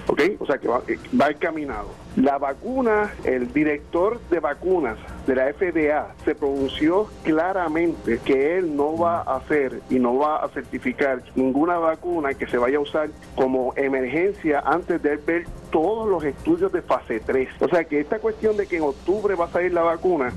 [0.07, 0.21] ¿Ok?
[0.39, 1.89] O sea que va, eh, va encaminado.
[2.15, 8.97] La vacuna, el director de vacunas de la FDA se pronunció claramente que él no
[8.97, 13.09] va a hacer y no va a certificar ninguna vacuna que se vaya a usar
[13.35, 17.49] como emergencia antes de ver todos los estudios de fase 3.
[17.61, 20.33] O sea que esta cuestión de que en octubre va a salir la vacuna,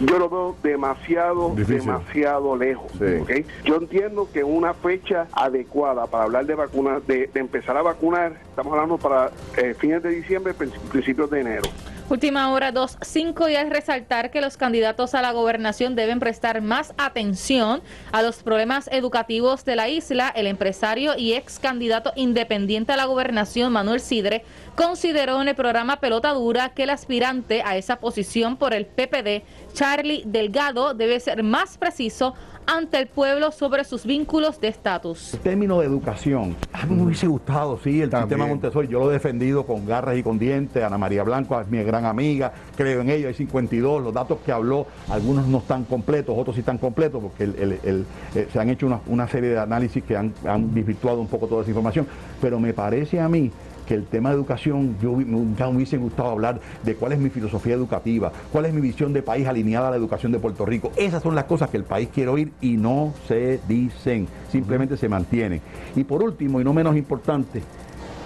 [0.00, 1.78] yo lo veo demasiado, Difícil.
[1.86, 2.90] demasiado lejos.
[2.98, 3.04] Sí.
[3.22, 3.30] ¿ok?
[3.64, 8.32] Yo entiendo que una fecha adecuada para hablar de vacunas, de, de empezar a vacunar,
[8.48, 11.62] estamos hablando para eh, fines de diciembre, prin- principios de enero.
[12.10, 16.92] Última hora 2.5 y es resaltar que los candidatos a la gobernación deben prestar más
[16.98, 17.80] atención
[18.12, 20.28] a los problemas educativos de la isla.
[20.28, 24.44] El empresario y ex candidato independiente a la gobernación, Manuel Sidre,
[24.76, 29.42] consideró en el programa Pelota Dura que el aspirante a esa posición por el PPD,
[29.72, 32.34] Charlie Delgado, debe ser más preciso
[32.66, 35.34] ante el pueblo sobre sus vínculos de estatus.
[35.34, 39.10] En términos de educación, a mí me hubiese gustado, sí, el sistema Montessori, yo lo
[39.10, 43.00] he defendido con garras y con dientes, Ana María Blanco es mi gran amiga, creo
[43.02, 46.78] en ella, hay 52, los datos que habló, algunos no están completos, otros sí están
[46.78, 50.16] completos, porque el- el- el- eh, se han hecho una, una serie de análisis que
[50.16, 52.06] han, han desvirtuado un poco toda esa información,
[52.40, 53.50] pero me parece a mí
[53.84, 57.30] que el tema de educación, yo ya me hubiese gustado hablar de cuál es mi
[57.30, 60.90] filosofía educativa, cuál es mi visión de país alineada a la educación de Puerto Rico.
[60.96, 65.08] Esas son las cosas que el país quiere oír y no se dicen, simplemente se
[65.08, 65.60] mantienen.
[65.96, 67.62] Y por último, y no menos importante,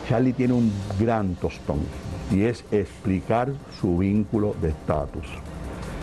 [0.08, 1.80] Charlie tiene un gran tostón
[2.30, 5.26] y es explicar su vínculo de estatus.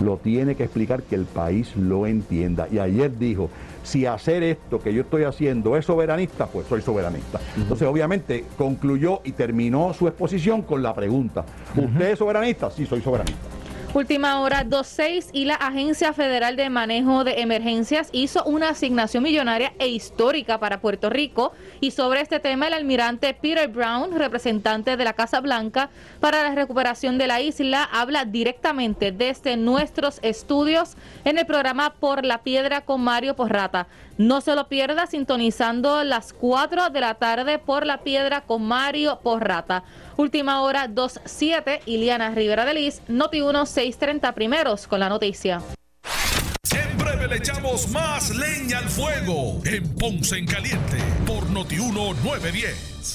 [0.02, 2.68] Lo tiene que explicar que el país lo entienda.
[2.72, 3.50] Y ayer dijo,
[3.84, 7.40] si hacer esto que yo estoy haciendo es soberanista, pues soy soberanista.
[7.56, 12.70] Entonces, obviamente, concluyó y terminó su exposición con la pregunta, ¿usted es soberanista?
[12.72, 13.55] Sí, soy soberanista.
[13.96, 19.72] Última hora 2.6 y la Agencia Federal de Manejo de Emergencias hizo una asignación millonaria
[19.80, 25.04] e histórica para Puerto Rico y sobre este tema el almirante Peter Brown, representante de
[25.06, 31.38] la Casa Blanca para la recuperación de la isla, habla directamente desde nuestros estudios en
[31.38, 33.88] el programa Por la Piedra con Mario Porrata.
[34.18, 39.20] No se lo pierda sintonizando las 4 de la tarde por la Piedra con Mario
[39.24, 39.86] Porrata.
[40.18, 45.62] Última hora 2.7, Iliana Rivera de Liz, Noti 1 630 primeros con la noticia.
[46.98, 50.98] Breve le echamos más leña al fuego en Ponce en Caliente
[51.28, 53.15] por Notiuno 910.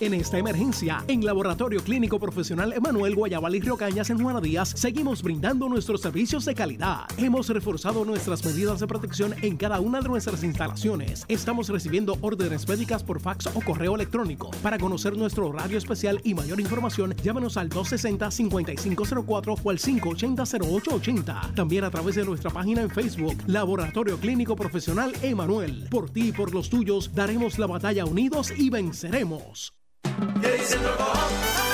[0.00, 4.72] En esta emergencia, en Laboratorio Clínico Profesional Emanuel Guayabal y Río Cañas en Juana Díaz,
[4.76, 7.00] seguimos brindando nuestros servicios de calidad.
[7.16, 11.24] Hemos reforzado nuestras medidas de protección en cada una de nuestras instalaciones.
[11.26, 14.52] Estamos recibiendo órdenes médicas por fax o correo electrónico.
[14.62, 21.54] Para conocer nuestro horario especial y mayor información, llámanos al 260-5504 o al 580-0880.
[21.54, 25.88] También a través de nuestra página en Facebook, Laboratorio Clínico Profesional Emanuel.
[25.90, 29.72] Por ti y por los tuyos, daremos la batalla unidos y venceremos.
[30.04, 31.67] Yeah, he's in the ball.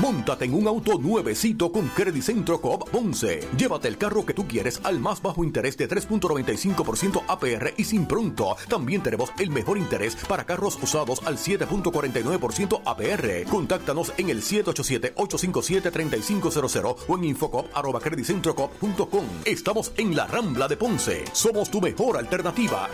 [0.00, 3.40] Móntate en un auto nuevecito con Credit Centro Coop Ponce.
[3.56, 8.06] Llévate el carro que tú quieres al más bajo interés de 3.95% APR y sin
[8.06, 8.56] pronto.
[8.68, 13.48] También tenemos el mejor interés para carros usados al 7.49% APR.
[13.50, 19.24] Contáctanos en el 787-857-3500 o en infocop.com.
[19.44, 21.24] Estamos en la Rambla de Ponce.
[21.32, 22.88] Somos tu mejor alternativa.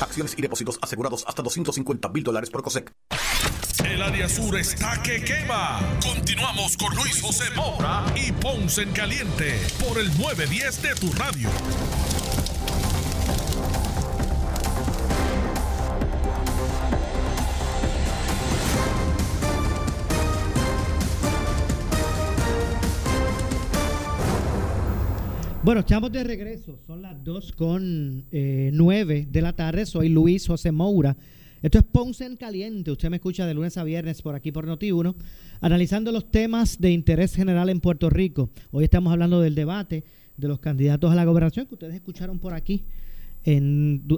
[0.00, 2.92] Acciones y depósitos asegurados hasta 250 mil dólares por COSEC.
[3.84, 5.80] El área sur está que quema.
[6.02, 11.48] Continuamos con Luis José Moura y Ponce en Caliente por el 910 de tu radio.
[25.62, 26.78] Bueno, estamos de regreso.
[26.86, 29.84] Son las 2 con eh, 9 de la tarde.
[29.84, 31.16] Soy Luis José Moura.
[31.66, 32.92] Esto es Ponce en Caliente.
[32.92, 35.16] Usted me escucha de lunes a viernes por aquí por Noti1,
[35.60, 38.50] analizando los temas de interés general en Puerto Rico.
[38.70, 40.04] Hoy estamos hablando del debate
[40.36, 42.84] de los candidatos a la gobernación que ustedes escucharon por aquí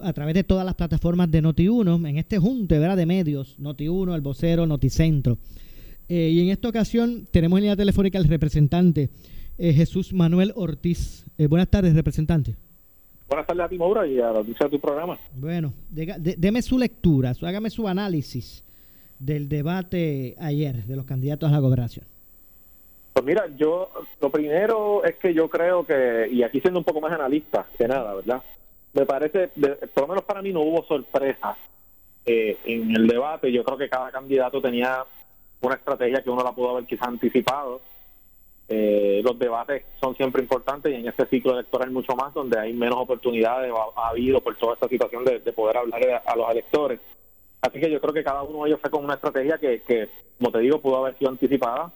[0.03, 2.99] a través de todas las plataformas de Noti1, en este junte ¿verdad?
[2.99, 5.39] de medios, Noti1, El Vocero, Noticentro.
[6.07, 9.09] Eh, y en esta ocasión tenemos en línea telefónica al representante
[9.57, 11.25] eh, Jesús Manuel Ortiz.
[11.39, 12.57] Eh, buenas tardes, representante.
[13.29, 15.19] Buenas tardes a ti, Maura, y a la de tu programa.
[15.35, 18.65] Bueno, de, de, deme su lectura, hágame su análisis
[19.19, 22.07] del debate ayer de los candidatos a la gobernación.
[23.13, 27.01] Pues mira, yo lo primero es que yo creo que, y aquí siendo un poco
[27.01, 28.43] más analista que nada, ¿verdad?
[28.95, 31.57] Me parece, de, por lo menos para mí no hubo sorpresa
[32.25, 33.53] eh, en el debate.
[33.53, 35.05] Yo creo que cada candidato tenía
[35.61, 37.81] una estrategia que uno la pudo haber quizás anticipado.
[38.71, 42.75] Eh, los debates son siempre importantes y en este ciclo electoral mucho más, donde hay
[42.75, 46.51] menos oportunidades, ha, ha habido por toda esta situación de, de poder hablar a, los
[46.51, 47.01] electores.
[47.63, 50.53] Así que yo creo que cada uno de ellos fue con una estrategia que, como
[50.53, 51.91] te digo, pudo haber sido anticipada.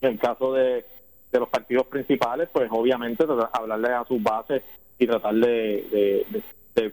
[0.00, 0.84] En el caso de,
[1.30, 4.62] de los partidos principales, pues obviamente hablarle a sus bases
[4.98, 6.26] y tratar de,
[6.74, 6.92] de,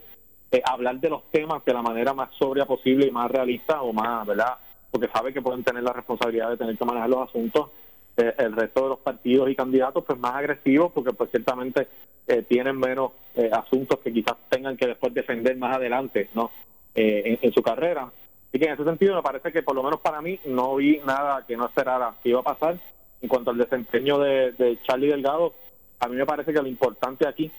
[0.51, 3.91] de, hablar de los temas de la manera más sobria posible y más realista o
[3.91, 4.57] más, ¿verdad?
[4.91, 7.69] Porque sabe que pueden tener la responsabilidad de tener que manejar los asuntos
[8.17, 11.87] eh, el resto de los partidos y candidatos pues más agresivos porque pues ciertamente
[12.27, 16.51] eh, tienen menos eh, asuntos que quizás tengan que después defender más adelante no
[16.95, 18.11] en, en, su carrera.
[18.49, 20.99] Así que en ese sentido me parece que por lo menos para mí no vi
[21.05, 22.79] nada que no esperara que iba a pasar.
[23.21, 25.53] En cuanto al desempeño de, de Charlie Delgado
[25.99, 27.51] a mí me parece que lo importante aquí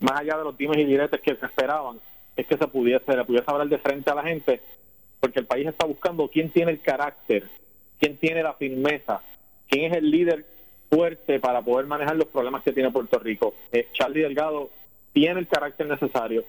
[0.00, 1.98] más allá de los dimes y diretes que se esperaban
[2.36, 4.60] es que se pudiese le pudiese hablar de frente a la gente
[5.18, 7.48] porque el país está buscando quién tiene el carácter
[7.98, 9.22] quién tiene la firmeza
[9.68, 10.44] quién es el líder
[10.90, 13.54] fuerte para poder manejar los problemas que tiene Puerto Rico.
[13.72, 14.70] Eh, Charlie Delgado
[15.12, 16.44] tiene el carácter necesario,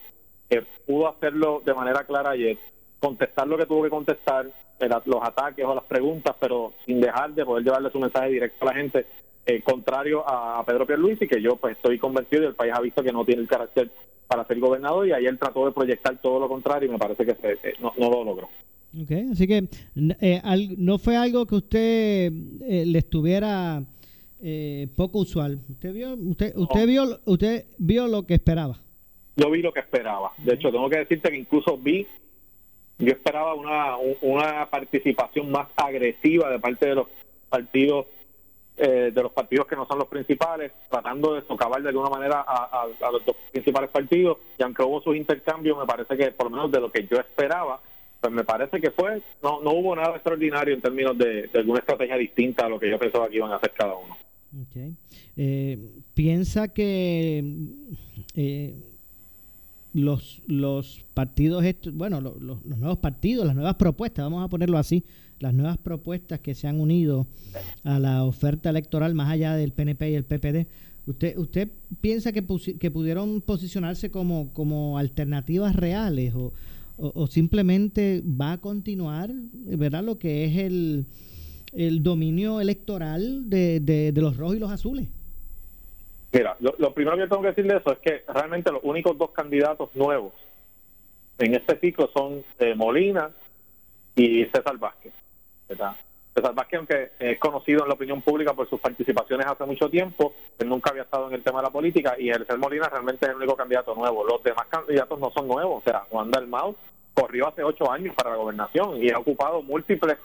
[0.50, 2.58] eh, pudo hacerlo de manera clara ayer,
[3.00, 4.48] contestar lo que tuvo que contestar,
[5.06, 8.72] los ataques o las preguntas, pero sin dejar de poder llevarle su mensaje directo a
[8.72, 9.06] la gente,
[9.46, 13.04] eh, contrario a, Pedro Pierluisi, que yo pues estoy convencido y el país ha visto
[13.04, 13.90] que no tiene el carácter
[14.28, 17.36] para ser gobernador y ayer trató de proyectar todo lo contrario y me parece que
[17.36, 18.50] se, eh, no lo logró.
[18.92, 19.70] Okay, así que
[20.20, 23.84] eh, al, no fue algo que usted eh, le estuviera
[24.42, 25.60] eh, poco usual.
[25.70, 26.64] Usted vio, usted, no.
[26.64, 28.80] usted vio, usted vio lo que esperaba.
[29.36, 30.32] Yo vi lo que esperaba.
[30.40, 32.08] De hecho, tengo que decirte que incluso vi,
[32.98, 37.08] yo esperaba una, una participación más agresiva de parte de los
[37.48, 38.08] partidos,
[38.76, 42.42] eh, de los partidos que no son los principales, tratando de socavar de alguna manera
[42.42, 44.40] a, a, a los dos principales partidos.
[44.58, 47.18] Y aunque hubo sus intercambios, me parece que por lo menos de lo que yo
[47.18, 47.80] esperaba
[48.20, 52.18] pues me parece que fue, no, no hubo nada extraordinario en términos de, alguna estrategia
[52.18, 54.18] distinta a lo que yo pensaba que iban a hacer cada uno.
[54.68, 54.94] Okay.
[55.38, 55.78] Eh,
[56.14, 57.44] ¿Piensa que
[58.36, 58.76] eh,
[59.94, 61.64] los, los partidos,
[61.94, 65.04] bueno, los, los nuevos partidos, las nuevas propuestas, vamos a ponerlo así,
[65.40, 67.28] las nuevas propuestas que se han unido
[67.84, 70.68] a la oferta electoral más allá del PNP y el PPD,
[71.08, 71.70] ¿usted, usted
[72.02, 72.44] piensa que,
[72.80, 76.52] que pudieron posicionarse como, como alternativas reales o,
[77.00, 80.04] o, simplemente va a continuar, ¿verdad?
[80.04, 81.06] Lo que es el,
[81.74, 85.08] el dominio electoral de, de, los rojos y los azules.
[86.32, 89.32] Mira, lo, primero que tengo que decir de eso es que realmente los únicos dos
[89.32, 90.34] candidatos nuevos
[91.38, 93.32] en este ciclo son eh, Molina
[94.16, 95.14] y César Vázquez.
[95.68, 95.96] ¿verdad?
[96.34, 100.34] César Vázquez, aunque es conocido en la opinión pública por sus participaciones hace mucho tiempo,
[100.58, 103.26] él nunca había estado en el tema de la política y el ser Molina realmente
[103.26, 104.24] es el único candidato nuevo.
[104.24, 105.82] Los demás candidatos no son nuevos.
[105.82, 106.76] O sea, Juan Dalmau
[107.14, 110.18] corrió hace ocho años para la gobernación y ha ocupado múltiples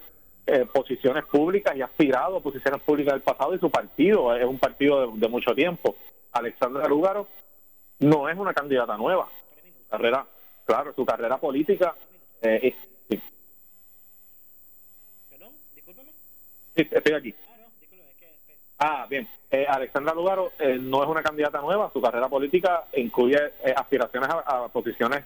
[0.46, 4.44] eh, posiciones públicas y ha aspirado a posiciones públicas del pasado y su partido es
[4.44, 5.96] un partido de, mucho tiempo.
[6.32, 7.26] Alexandra Lúgaro
[8.00, 9.28] no es una candidata nueva.
[9.62, 10.26] Su carrera,
[10.66, 11.94] claro, su carrera política.
[12.42, 12.74] Eh,
[16.76, 16.88] sí.
[16.90, 17.34] estoy aquí.
[18.78, 19.28] Ah, bien.
[19.50, 21.90] Eh, Alexandra Lugaro eh, no es una candidata nueva.
[21.92, 23.38] Su carrera política incluye
[23.76, 25.24] aspiraciones a, posiciones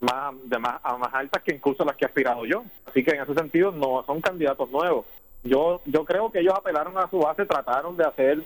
[0.00, 2.64] más de más, más altas que incluso las que he aspirado yo.
[2.86, 5.06] Así que en ese sentido no son candidatos nuevos.
[5.42, 8.44] Yo yo creo que ellos apelaron a su base, trataron de hacer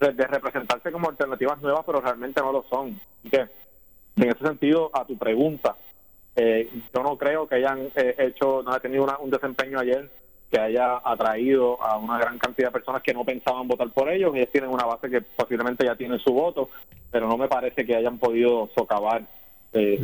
[0.00, 3.00] de, representarse como alternativas nuevas, pero realmente no lo son.
[3.20, 3.40] Así que
[4.16, 5.76] en ese sentido a tu pregunta,
[6.36, 10.10] eh, yo no creo que hayan eh, hecho, no haya tenido un desempeño ayer
[10.50, 14.34] que haya atraído a una gran cantidad de personas que no pensaban votar por ellos.
[14.34, 16.70] Ellos tienen una base que posiblemente ya tienen su voto,
[17.10, 19.26] pero no me parece que hayan podido socavar
[19.74, 20.00] eh,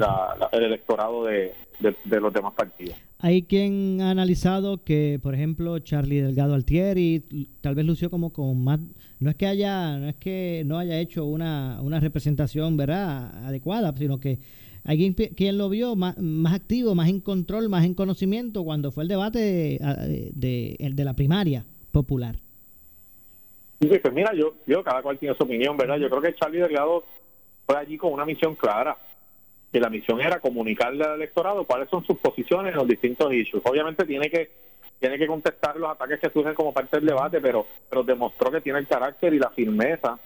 [0.52, 2.96] el electorado de, los demás partidos.
[3.18, 8.62] Hay quien ha analizado que, por ejemplo, Charlie Delgado Altieri tal vez lució como con
[8.62, 8.80] más,
[9.20, 13.94] no es que haya, no es que no haya hecho una, una representación, ¿verdad?, adecuada,
[13.96, 14.38] sino que
[14.84, 16.16] hay quien, lo vio más,
[16.52, 21.14] activo, más en control, más en conocimiento cuando fue el debate de, de, de la
[21.14, 22.36] primaria popular.
[23.78, 25.96] pues mira, yo, yo cada cual tiene su opinión, ¿verdad?
[25.96, 27.04] Yo creo que Charlie Delgado
[27.66, 28.98] fue allí con una misión clara
[29.72, 33.62] y la misión era comunicarle al electorado cuáles son sus posiciones en los distintos issues.
[33.64, 34.50] Obviamente tiene que
[35.00, 38.60] tiene que contestar los ataques que surgen como parte del debate, pero pero demostró que
[38.60, 40.18] tiene el carácter y la firmeza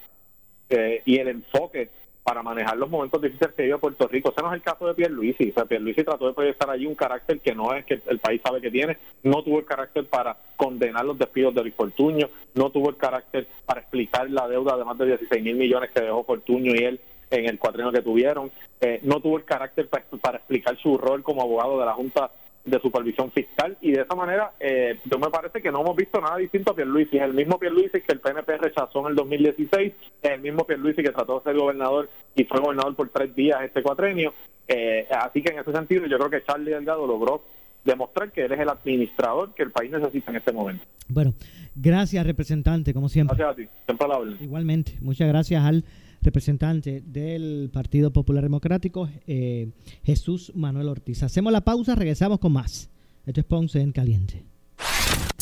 [0.69, 1.89] eh, y el enfoque
[2.29, 4.31] para manejar los momentos difíciles que vive Puerto Rico.
[4.31, 5.49] Ese no es el caso de Pierluisi.
[5.49, 8.43] O sea, Pierluisi trató de proyectar allí un carácter que no es que el país
[8.45, 8.99] sabe que tiene.
[9.23, 12.29] No tuvo el carácter para condenar los despidos de Luis Fortuño.
[12.55, 16.03] No tuvo el carácter para explicar la deuda de más de 16 mil millones que
[16.03, 17.01] dejó Fortuño y él
[17.31, 18.51] en el cuatrino que tuvieron.
[18.83, 22.31] Eh, no tuvo el carácter para, explicar su rol como abogado de la Junta
[22.71, 26.21] de Supervisión Fiscal y de esa manera eh, yo me parece que no hemos visto
[26.21, 27.17] nada distinto a Pierluisi.
[27.17, 29.93] Es el mismo Pierluisi que el PNP rechazó en el 2016,
[30.23, 33.63] es el mismo Pierluisi que trató de ser gobernador y fue gobernador por tres días
[33.63, 34.35] este cuatrenio.
[34.67, 37.43] Eh, así que en ese sentido yo creo que Charlie Delgado logró
[37.85, 40.85] demostrar que él es el administrador que el país necesita en este momento.
[41.09, 41.35] Bueno,
[41.75, 43.37] gracias representante, como siempre.
[43.37, 45.85] Gracias a ti, siempre la Igualmente, muchas gracias al
[46.23, 49.71] representante del Partido Popular Democrático, eh,
[50.05, 51.23] Jesús Manuel Ortiz.
[51.23, 52.91] Hacemos la pausa, regresamos con más.
[53.27, 54.45] Esto es Ponce en Caliente.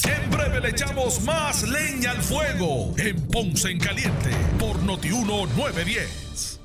[0.05, 6.61] En breve le echamos más leña al fuego en Ponce en Caliente por Notiuno 910.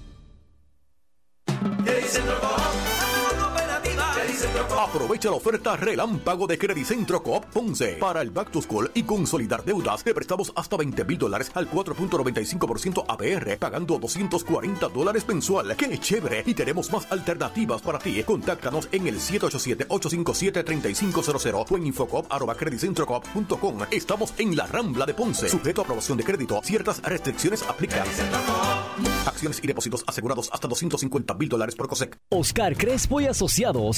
[4.77, 9.63] Aprovecha la oferta relámpago de Credicentro Coop Ponce para el Back to School y consolidar
[9.63, 10.03] deudas.
[10.03, 15.75] Te prestamos hasta 20 mil dólares al 4.95% APR, pagando 240 dólares mensual.
[15.75, 16.43] ¡Qué chévere!
[16.45, 18.23] Y tenemos más alternativas para ti.
[18.23, 23.79] Contáctanos en el 787-857-3500 o en infocop.com.
[23.91, 25.49] Estamos en la Rambla de Ponce.
[25.49, 26.61] Sujeto a aprobación de crédito.
[26.63, 28.05] Ciertas restricciones aplican.
[29.25, 32.17] Acciones y depósitos asegurados hasta 250 mil dólares por COSEC.
[32.29, 33.97] Oscar Crespo y Asociados.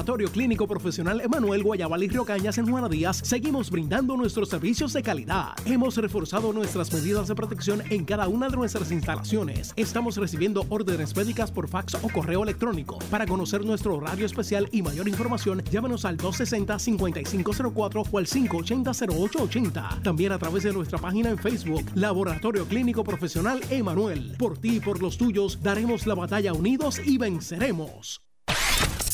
[0.01, 4.93] Laboratorio Clínico Profesional Emanuel Guayabal y Río Cañas en Juana Díaz, seguimos brindando nuestros servicios
[4.93, 5.49] de calidad.
[5.63, 9.73] Hemos reforzado nuestras medidas de protección en cada una de nuestras instalaciones.
[9.75, 12.97] Estamos recibiendo órdenes médicas por fax o correo electrónico.
[13.11, 20.01] Para conocer nuestro horario especial y mayor información, llámenos al 260-5504 o al 580-0880.
[20.01, 24.35] También a través de nuestra página en Facebook, Laboratorio Clínico Profesional Emanuel.
[24.39, 28.30] Por ti y por los tuyos, daremos la batalla unidos y venceremos.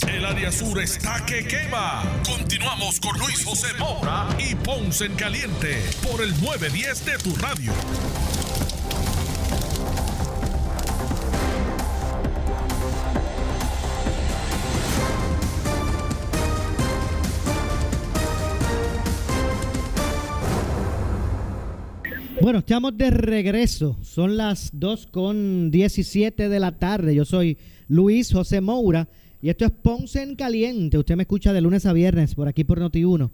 [0.07, 2.03] El área sur está que quema.
[2.25, 7.73] Continuamos con Luis José Moura y Ponce en Caliente por el 910 de tu radio.
[22.47, 23.97] Bueno, estamos de regreso.
[24.03, 27.13] Son las 2 con 17 de la tarde.
[27.13, 27.57] Yo soy
[27.89, 29.09] Luis José Moura
[29.41, 30.97] y esto es Ponce en Caliente.
[30.97, 33.29] Usted me escucha de lunes a viernes por aquí por Noti1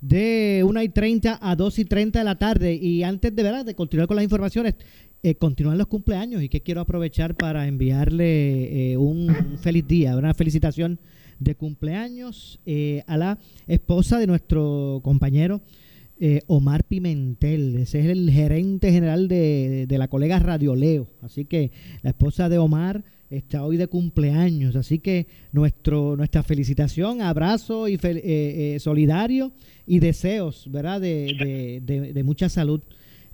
[0.00, 2.74] de 1 y 30 a 2 y 30 de la tarde.
[2.74, 3.64] Y antes de, ¿verdad?
[3.64, 4.74] de continuar con las informaciones,
[5.22, 10.34] eh, continúan los cumpleaños y que quiero aprovechar para enviarle eh, un feliz día, una
[10.34, 10.98] felicitación
[11.38, 15.62] de cumpleaños eh, a la esposa de nuestro compañero
[16.20, 17.76] eh, Omar Pimentel.
[17.76, 21.08] Ese es el gerente general de, de la colega Radioleo.
[21.22, 23.04] Así que la esposa de Omar
[23.36, 24.76] está hoy de cumpleaños.
[24.76, 29.52] Así que nuestro, nuestra felicitación, abrazo y fel- eh, eh, solidario
[29.86, 31.00] y deseos, ¿verdad?
[31.00, 32.80] De, de- de- mucha salud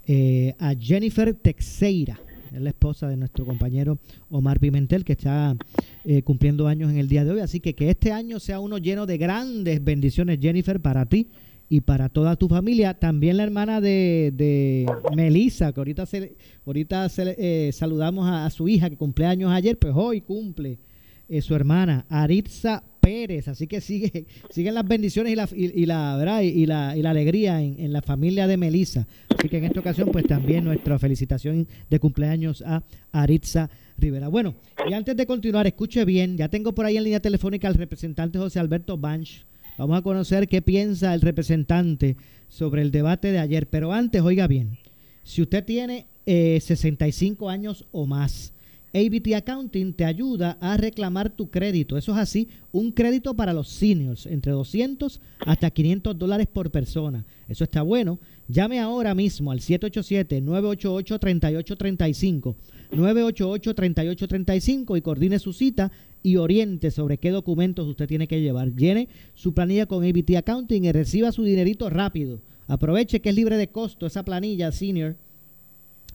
[0.07, 2.19] eh, a Jennifer Texeira,
[2.53, 3.99] es la esposa de nuestro compañero
[4.29, 5.57] Omar Pimentel, que está
[6.05, 7.41] eh, cumpliendo años en el día de hoy.
[7.41, 11.29] Así que que este año sea uno lleno de grandes bendiciones, Jennifer, para ti
[11.73, 12.95] y para toda tu familia.
[12.95, 18.69] También la hermana de, de Melissa, que ahorita, se, ahorita se, eh, saludamos a, su
[18.69, 20.81] hija que cumple años ayer, pues hoy cumple
[21.29, 23.47] eh, su hermana Aritza Pérez.
[23.47, 26.43] Así que sigue, siguen las bendiciones y la, y, la, ¿verdad?
[26.43, 29.07] Y, y la, y la alegría en, en la familia de Melissa.
[29.29, 34.27] Así que en esta ocasión, pues también nuestra felicitación de cumpleaños a Aritza Rivera.
[34.27, 34.57] Bueno,
[34.89, 38.41] y antes de continuar, escuche bien, ya tengo por ahí en línea telefónica al representante
[38.41, 39.45] José Alberto Banch.
[39.79, 42.17] Vamos a conocer qué piensa el representante
[42.49, 43.69] sobre el debate de ayer.
[43.69, 44.79] Pero antes, oiga bien,
[45.25, 48.53] si usted tiene eh, 65 años o más,
[48.93, 51.97] ABT Accounting te ayuda a reclamar tu crédito.
[51.97, 57.25] Eso es así, un crédito para los seniors, entre 200 hasta 500 dólares por persona.
[57.49, 58.19] Eso está bueno.
[58.49, 62.57] Llame ahora mismo al 787-988-3835.
[62.91, 65.93] 988-3835 y coordine su cita
[66.23, 68.75] y oriente sobre qué documentos usted tiene que llevar.
[68.75, 72.41] Llene su planilla con ABT Accounting y reciba su dinerito rápido.
[72.69, 75.17] Aproveche que es libre de costo esa planilla senior.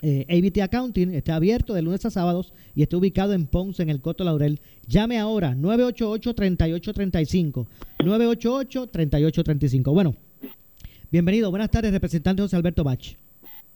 [0.01, 3.89] Eh, ABT Accounting está abierto de lunes a sábados y está ubicado en Ponce, en
[3.89, 4.59] el Coto Laurel.
[4.87, 7.67] Llame ahora 988-3835.
[7.99, 9.93] 988-3835.
[9.93, 10.15] Bueno,
[11.11, 11.49] bienvenido.
[11.49, 13.15] Buenas tardes, representante José Alberto Bach.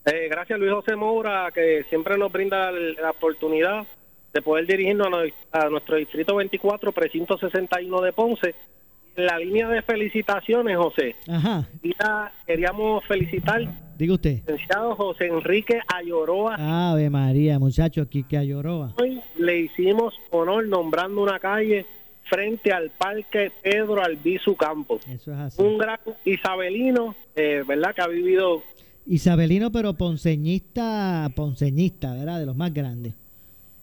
[0.06, 3.86] Eh, gracias Luis José Moura, que siempre nos brinda la oportunidad
[4.34, 5.08] de poder dirigirnos
[5.52, 8.56] a, a nuestro distrito 24, precinto 61 de Ponce.
[9.16, 13.62] En la línea de felicitaciones, José, Ajá, quería- queríamos felicitar
[13.98, 14.30] diga usted.
[14.48, 16.56] al licenciado José Enrique Ayoroa.
[16.92, 18.94] Ave María, muchacho, Quique Ayoroba.
[19.02, 21.86] Hoy le hicimos honor nombrando una calle
[22.24, 25.02] frente al Parque Pedro Albizu Campos.
[25.08, 25.62] Eso es así.
[25.62, 27.94] Un gran isabelino, eh, ¿verdad?
[27.96, 28.64] Que ha vivido
[29.08, 32.40] Isabelino, pero ponceñista, ponceñista, ¿verdad?
[32.40, 33.16] De los más grandes.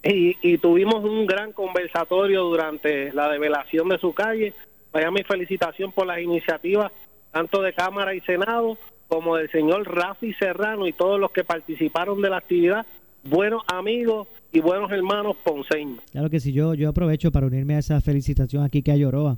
[0.03, 4.55] Y, y tuvimos un gran conversatorio durante la develación de su calle.
[4.93, 6.93] Vaya mi felicitación por las iniciativas
[7.37, 8.79] tanto de Cámara y Senado
[9.09, 12.87] como del señor Rafi Serrano y todos los que participaron de la actividad.
[13.25, 16.01] Buenos amigos y buenos hermanos ponceños.
[16.13, 19.37] Claro que sí, yo, yo aprovecho para unirme a esa felicitación aquí que a Lloroa.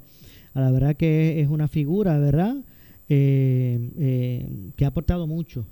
[0.55, 2.55] A la verdad que es una figura, ¿verdad?
[3.09, 5.67] Eh, eh, que ha aportado mucho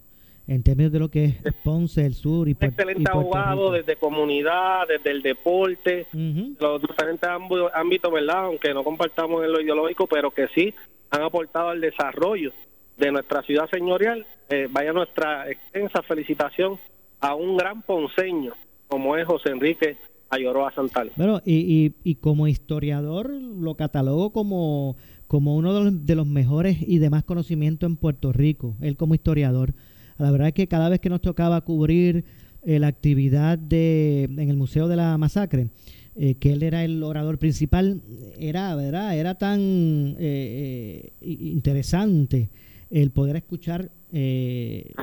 [0.46, 3.96] en términos de lo que es Ponce, el sur y, Un y excelente abogado desde
[3.96, 7.28] comunidad, desde el deporte, los diferentes
[7.74, 8.44] ámbitos, ¿verdad?
[8.44, 10.74] Aunque no compartamos en lo ideológico, pero que sí
[11.10, 12.52] han aportado al desarrollo
[12.96, 14.26] de nuestra ciudad señorial.
[14.48, 16.78] Eh, vaya nuestra extensa felicitación
[17.20, 18.54] a un gran ponceño
[18.88, 19.96] como es José Enrique
[20.30, 21.10] Ayoroa Santal.
[21.16, 26.26] Bueno, y, y, y como historiador lo catalogo como, como uno de los, de los
[26.26, 29.74] mejores y de más conocimiento en Puerto Rico, él como historiador.
[30.18, 32.24] La verdad es que cada vez que nos tocaba cubrir
[32.62, 35.68] eh, la actividad de, en el Museo de la Masacre,
[36.16, 38.00] eh, que él era el orador principal,
[38.38, 39.16] era, ¿verdad?
[39.18, 42.50] era tan eh, interesante
[42.90, 43.90] el poder escuchar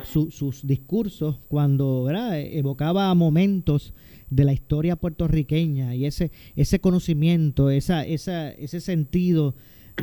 [0.06, 2.40] su- sus discursos cuando ¿verdad?
[2.40, 3.94] evocaba momentos
[4.30, 9.54] de la historia puertorriqueña y ese ese conocimiento, esa, esa, ese sentido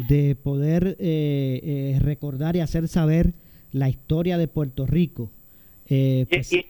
[0.09, 0.97] de poder
[2.01, 3.35] recordar y hacer saber
[3.73, 5.31] la historia de Puerto Rico.
[5.89, 6.67] Eh, Y, pues, y-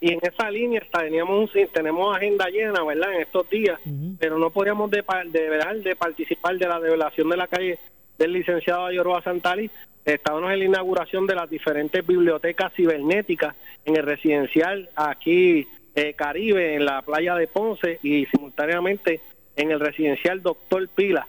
[0.00, 3.14] y en esa línea está, teníamos un- tenemos agenda llena, ¿verdad?
[3.14, 3.80] En estos días,
[4.18, 5.02] pero no podíamos de,
[5.32, 7.78] de, de participar de la develación de la calle
[8.18, 9.70] del licenciado Ayoroa Santali.
[10.04, 16.74] Estábamos en la inauguración de las diferentes bibliotecas cibernéticas en el residencial aquí eh, Caribe,
[16.74, 19.20] en la playa de Ponce y simultáneamente
[19.56, 21.26] en el residencial Doctor Pila,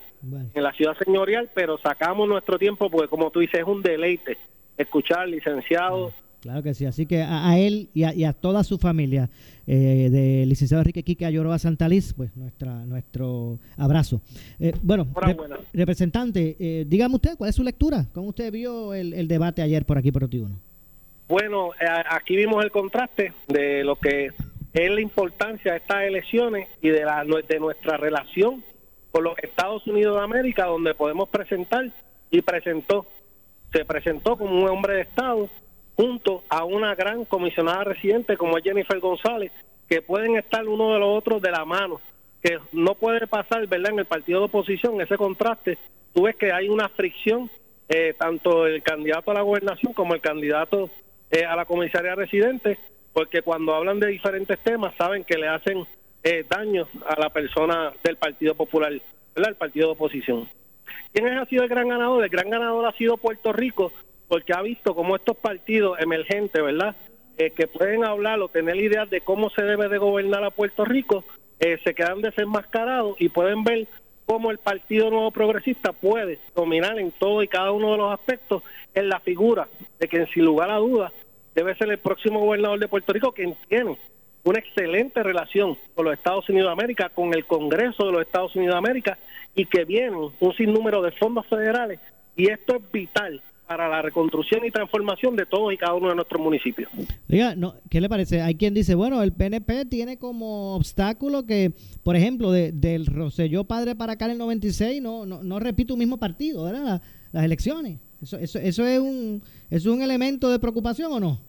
[0.53, 4.37] en la ciudad señorial, pero sacamos nuestro tiempo porque como tú dices es un deleite
[4.78, 6.13] escuchar licenciado.
[6.41, 9.30] Claro que sí, así que a, él y a, toda su familia
[9.65, 14.21] eh, del licenciado Enrique Quique Ayoroba Santaliz, pues nuestra, nuestro abrazo.
[14.59, 15.07] Eh, bueno,
[15.73, 18.05] representante, eh, dígame usted, ¿cuál es su lectura?
[18.13, 20.59] ¿Cómo usted vio el, debate ayer por aquí por Otiuno?
[21.28, 24.32] Bueno, eh, aquí vimos el contraste de lo que
[24.73, 28.63] es la importancia de estas elecciones y de, la, de nuestra relación
[29.11, 31.91] con los Estados Unidos de América, donde podemos presentar
[32.30, 33.07] y presentó,
[33.72, 35.49] se presentó como un hombre de Estado
[35.95, 39.51] junto a una gran comisionada residente como Jennifer González,
[39.89, 41.99] que pueden estar uno de los otros de la mano,
[42.41, 43.93] que no puede pasar, ¿verdad?
[43.93, 45.78] En el partido de oposición, ese contraste,
[46.13, 47.49] tú ves que hay una fricción,
[47.89, 50.89] eh, tanto el candidato a la gobernación como el candidato
[51.32, 52.78] eh, a la comisaría residente,
[53.13, 55.86] porque cuando hablan de diferentes temas saben que le hacen
[56.24, 58.91] eh, daño a la persona del Partido Popular,
[59.36, 59.51] ¿verdad?
[59.51, 60.47] el partido de oposición.
[61.13, 62.23] ¿Quién ha sido el gran ganador?
[62.23, 63.91] El gran ganador ha sido Puerto Rico,
[64.27, 66.95] porque ha visto cómo estos partidos emergentes, ¿verdad?
[67.38, 70.85] Eh, que pueden hablar o tener ideas de cómo se debe de gobernar a Puerto
[70.85, 71.23] Rico,
[71.59, 73.88] se quedan desenmascarados y pueden ver
[74.27, 78.61] cómo el Partido Nuevo Progresista puede dominar en todo y cada uno de los aspectos
[78.93, 79.67] en la figura
[79.99, 81.13] de que sin lugar a dudas
[81.55, 83.97] debe ser el próximo gobernador de Puerto Rico quien tiene
[84.43, 88.55] una excelente relación con los Estados Unidos de América, con el Congreso de los Estados
[88.55, 89.17] Unidos de América
[89.58, 91.99] y que vienen un sinnúmero de fondos federales
[92.38, 96.16] y esto es vital para la reconstrucción y transformación de todos y cada uno de
[96.16, 96.89] nuestros municipios.
[97.30, 98.41] Oiga, no, ¿qué le parece?
[98.41, 103.66] Hay quien dice, bueno, el PNP tiene como obstáculo que, por ejemplo, de, del Roselló
[103.66, 107.01] padre para acá en el 96 no, no, no repite un mismo partido, ¿verdad?
[107.34, 107.99] las elecciones.
[108.22, 111.39] Eso, eso, eso es, un, es un elemento de preocupación o no?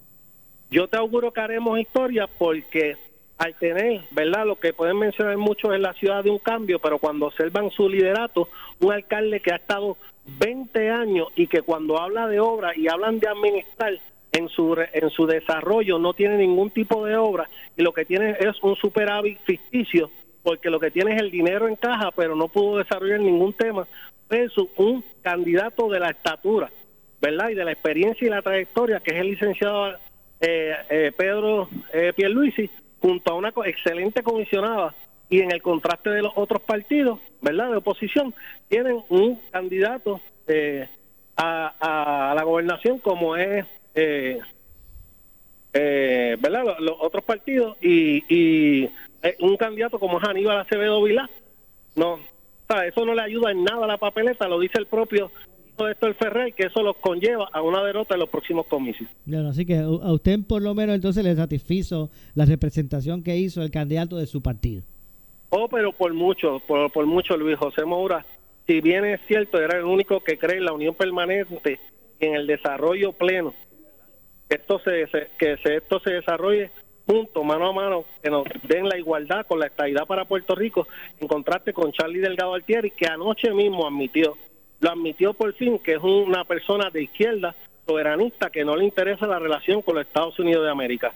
[0.71, 2.97] Yo te auguro que haremos historia porque
[3.39, 4.45] al tener, ¿verdad?
[4.45, 7.89] Lo que pueden mencionar muchos en la ciudad de un cambio, pero cuando observan su
[7.89, 8.49] liderato,
[8.80, 9.97] un alcalde que ha estado
[10.39, 13.95] 20 años y que cuando habla de obra y hablan de administrar
[14.32, 18.36] en su en su desarrollo no tiene ningún tipo de obra y lo que tiene
[18.39, 20.11] es un superávit ficticio
[20.43, 23.89] porque lo que tiene es el dinero en caja pero no pudo desarrollar ningún tema
[24.28, 26.70] versus un candidato de la estatura
[27.22, 29.95] verdad y de la experiencia y la trayectoria que es el licenciado
[30.41, 32.70] eh, eh, Pedro eh, Pierluisi
[33.01, 34.94] junto a una excelente comisionada
[35.30, 38.34] y en el contraste de los otros partidos, ¿verdad?, de oposición,
[38.68, 40.88] tienen un candidato eh,
[41.36, 44.38] a, la gobernación como es, eh,
[45.72, 48.90] eh, ¿verdad?, los, otros partidos y, y
[49.40, 51.28] un candidato como es Aníbal Acevedo Vilá.
[51.94, 52.18] No,
[52.86, 55.30] eso no le ayuda en nada a la papeleta, lo dice el propio
[55.85, 59.09] de Héctor Ferrer, que eso los conlleva a una derrota en los próximos comicios.
[59.24, 63.62] Bueno, así que a usted por lo menos entonces le satisfizo la representación que hizo
[63.62, 64.83] el candidato de su partido.
[65.51, 68.24] Oh, pero por mucho, por, por mucho, Luis José Moura,
[68.66, 71.81] si bien es cierto, era el único que cree en la unión permanente
[72.20, 73.55] y en el desarrollo pleno,
[74.49, 75.07] esto se,
[75.39, 76.70] que se, esto se desarrolle
[77.07, 80.87] junto, mano a mano, que nos den la igualdad con la estabilidad para Puerto Rico,
[81.18, 84.37] en contraste con Charlie Delgado Altieri, que anoche mismo admitió,
[84.81, 87.55] lo admitió por fin, que es una persona de izquierda,
[87.87, 91.12] soberanista, que no le interesa la relación con los Estados Unidos de América.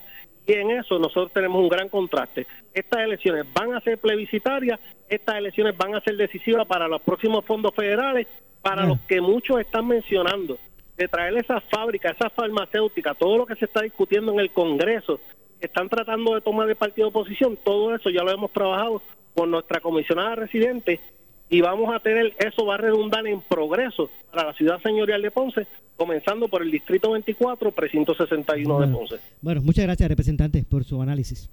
[0.47, 2.47] Y en eso nosotros tenemos un gran contraste.
[2.75, 7.45] Estas elecciones van a ser plebiscitarias, estas elecciones van a ser decisivas para los próximos
[7.45, 8.27] fondos federales,
[8.61, 10.59] para los que muchos están mencionando,
[10.97, 15.21] de traer esas fábricas, esas farmacéuticas, todo lo que se está discutiendo en el Congreso,
[15.61, 19.03] están tratando de tomar el partido de oposición, todo eso ya lo hemos trabajado
[19.35, 21.01] con nuestra comisionada residente
[21.53, 25.31] y vamos a tener, eso va a redundar en progreso para la ciudad señorial de
[25.31, 25.67] Ponce,
[25.99, 29.17] comenzando por el distrito 24, precinto 61 de Ponce.
[29.43, 31.51] Bueno, muchas gracias, representante, por su análisis.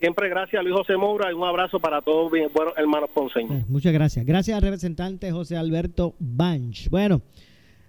[0.00, 3.68] Siempre gracias Luis José Moura y un abrazo para todos mis buenos hermanos ponceños.
[3.68, 4.24] muchas gracias.
[4.24, 6.88] Gracias al representante José Alberto Banch.
[6.88, 7.20] Bueno,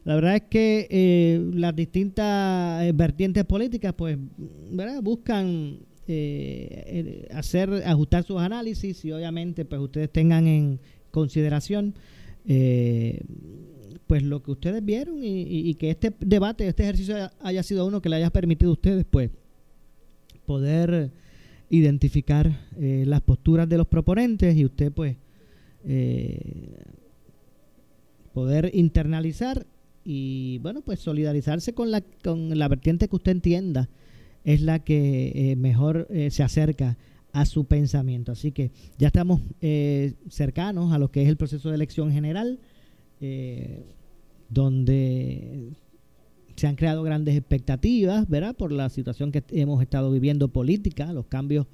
[0.04, 4.18] la verdad es que eh, las distintas eh, vertientes políticas, pues,
[4.72, 5.02] ¿verdad?
[5.02, 10.80] buscan eh, hacer, ajustar sus análisis y obviamente, pues, ustedes tengan en
[11.12, 11.95] consideración
[12.45, 13.22] eh,
[14.07, 18.10] pues lo que ustedes vieron y, que este debate, este ejercicio haya, sido uno que
[18.10, 19.30] le haya permitido a ustedes pues
[20.47, 21.12] poder
[21.70, 25.16] identificar eh, las posturas de los proponentes y usted pues
[25.86, 26.74] eh,
[28.34, 29.68] poder internalizar
[30.03, 33.89] y bueno pues solidarizarse con la con la vertiente que usted entienda
[34.43, 36.97] es la que mejor se acerca
[37.32, 38.32] a su pensamiento.
[38.32, 42.60] Así que ya estamos eh, cercanos a lo que es el proceso de elección general,
[43.22, 43.86] eh,
[44.50, 45.70] donde
[46.56, 48.56] se han creado grandes expectativas, ¿verdad?
[48.56, 51.68] Por la situación que hemos estado viviendo política, los cambios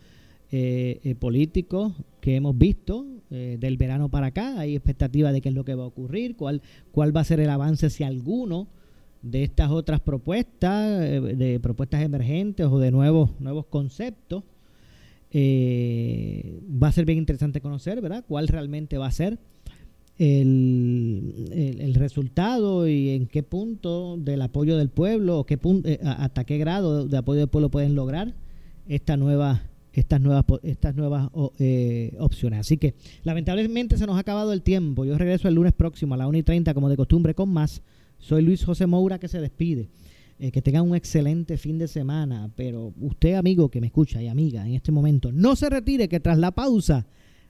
[0.52, 4.60] eh, políticos que hemos visto del verano para acá.
[4.60, 7.42] Hay expectativa de qué es lo que va a ocurrir, cuál, cuál va a ser
[7.42, 8.68] el avance, si alguno,
[9.24, 14.44] de estas otras propuestas, de propuestas emergentes o de nuevos, nuevos conceptos.
[15.36, 18.24] Va a ser bien interesante conocer, ¿verdad?
[18.28, 19.38] ¿Cuál realmente va a ser
[20.18, 26.46] el, el, resultado y en qué punto del apoyo del pueblo qué punto, eh, hasta
[26.46, 28.34] qué grado de apoyo del pueblo pueden lograr
[28.88, 31.30] esta nueva, estas nuevas, estas nuevas
[31.60, 32.60] eh, opciones.
[32.62, 35.04] Así que lamentablemente se nos ha acabado el tiempo.
[35.04, 37.82] Yo regreso el lunes próximo a la 1 y 30 como de costumbre con más.
[38.20, 39.90] Soy Luis José Moura que se despide.
[40.38, 42.50] Eh, que tengan un excelente fin de semana.
[42.56, 46.20] Pero usted, amigo que me escucha y amiga en este momento, no se retire que
[46.20, 47.06] tras la pausa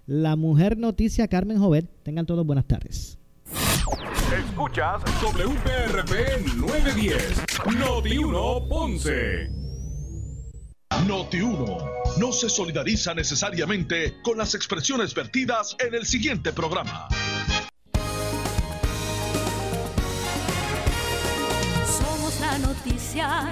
[0.05, 1.88] la mujer noticia Carmen Jovet.
[2.03, 3.17] Tengan todos buenas tardes.
[4.38, 7.43] Escuchas WPRP 910,
[7.79, 9.49] Noti 1 Ponce.
[11.07, 11.77] Noti 1
[12.19, 17.07] no se solidariza necesariamente con las expresiones vertidas en el siguiente programa.
[22.58, 23.43] Noticia.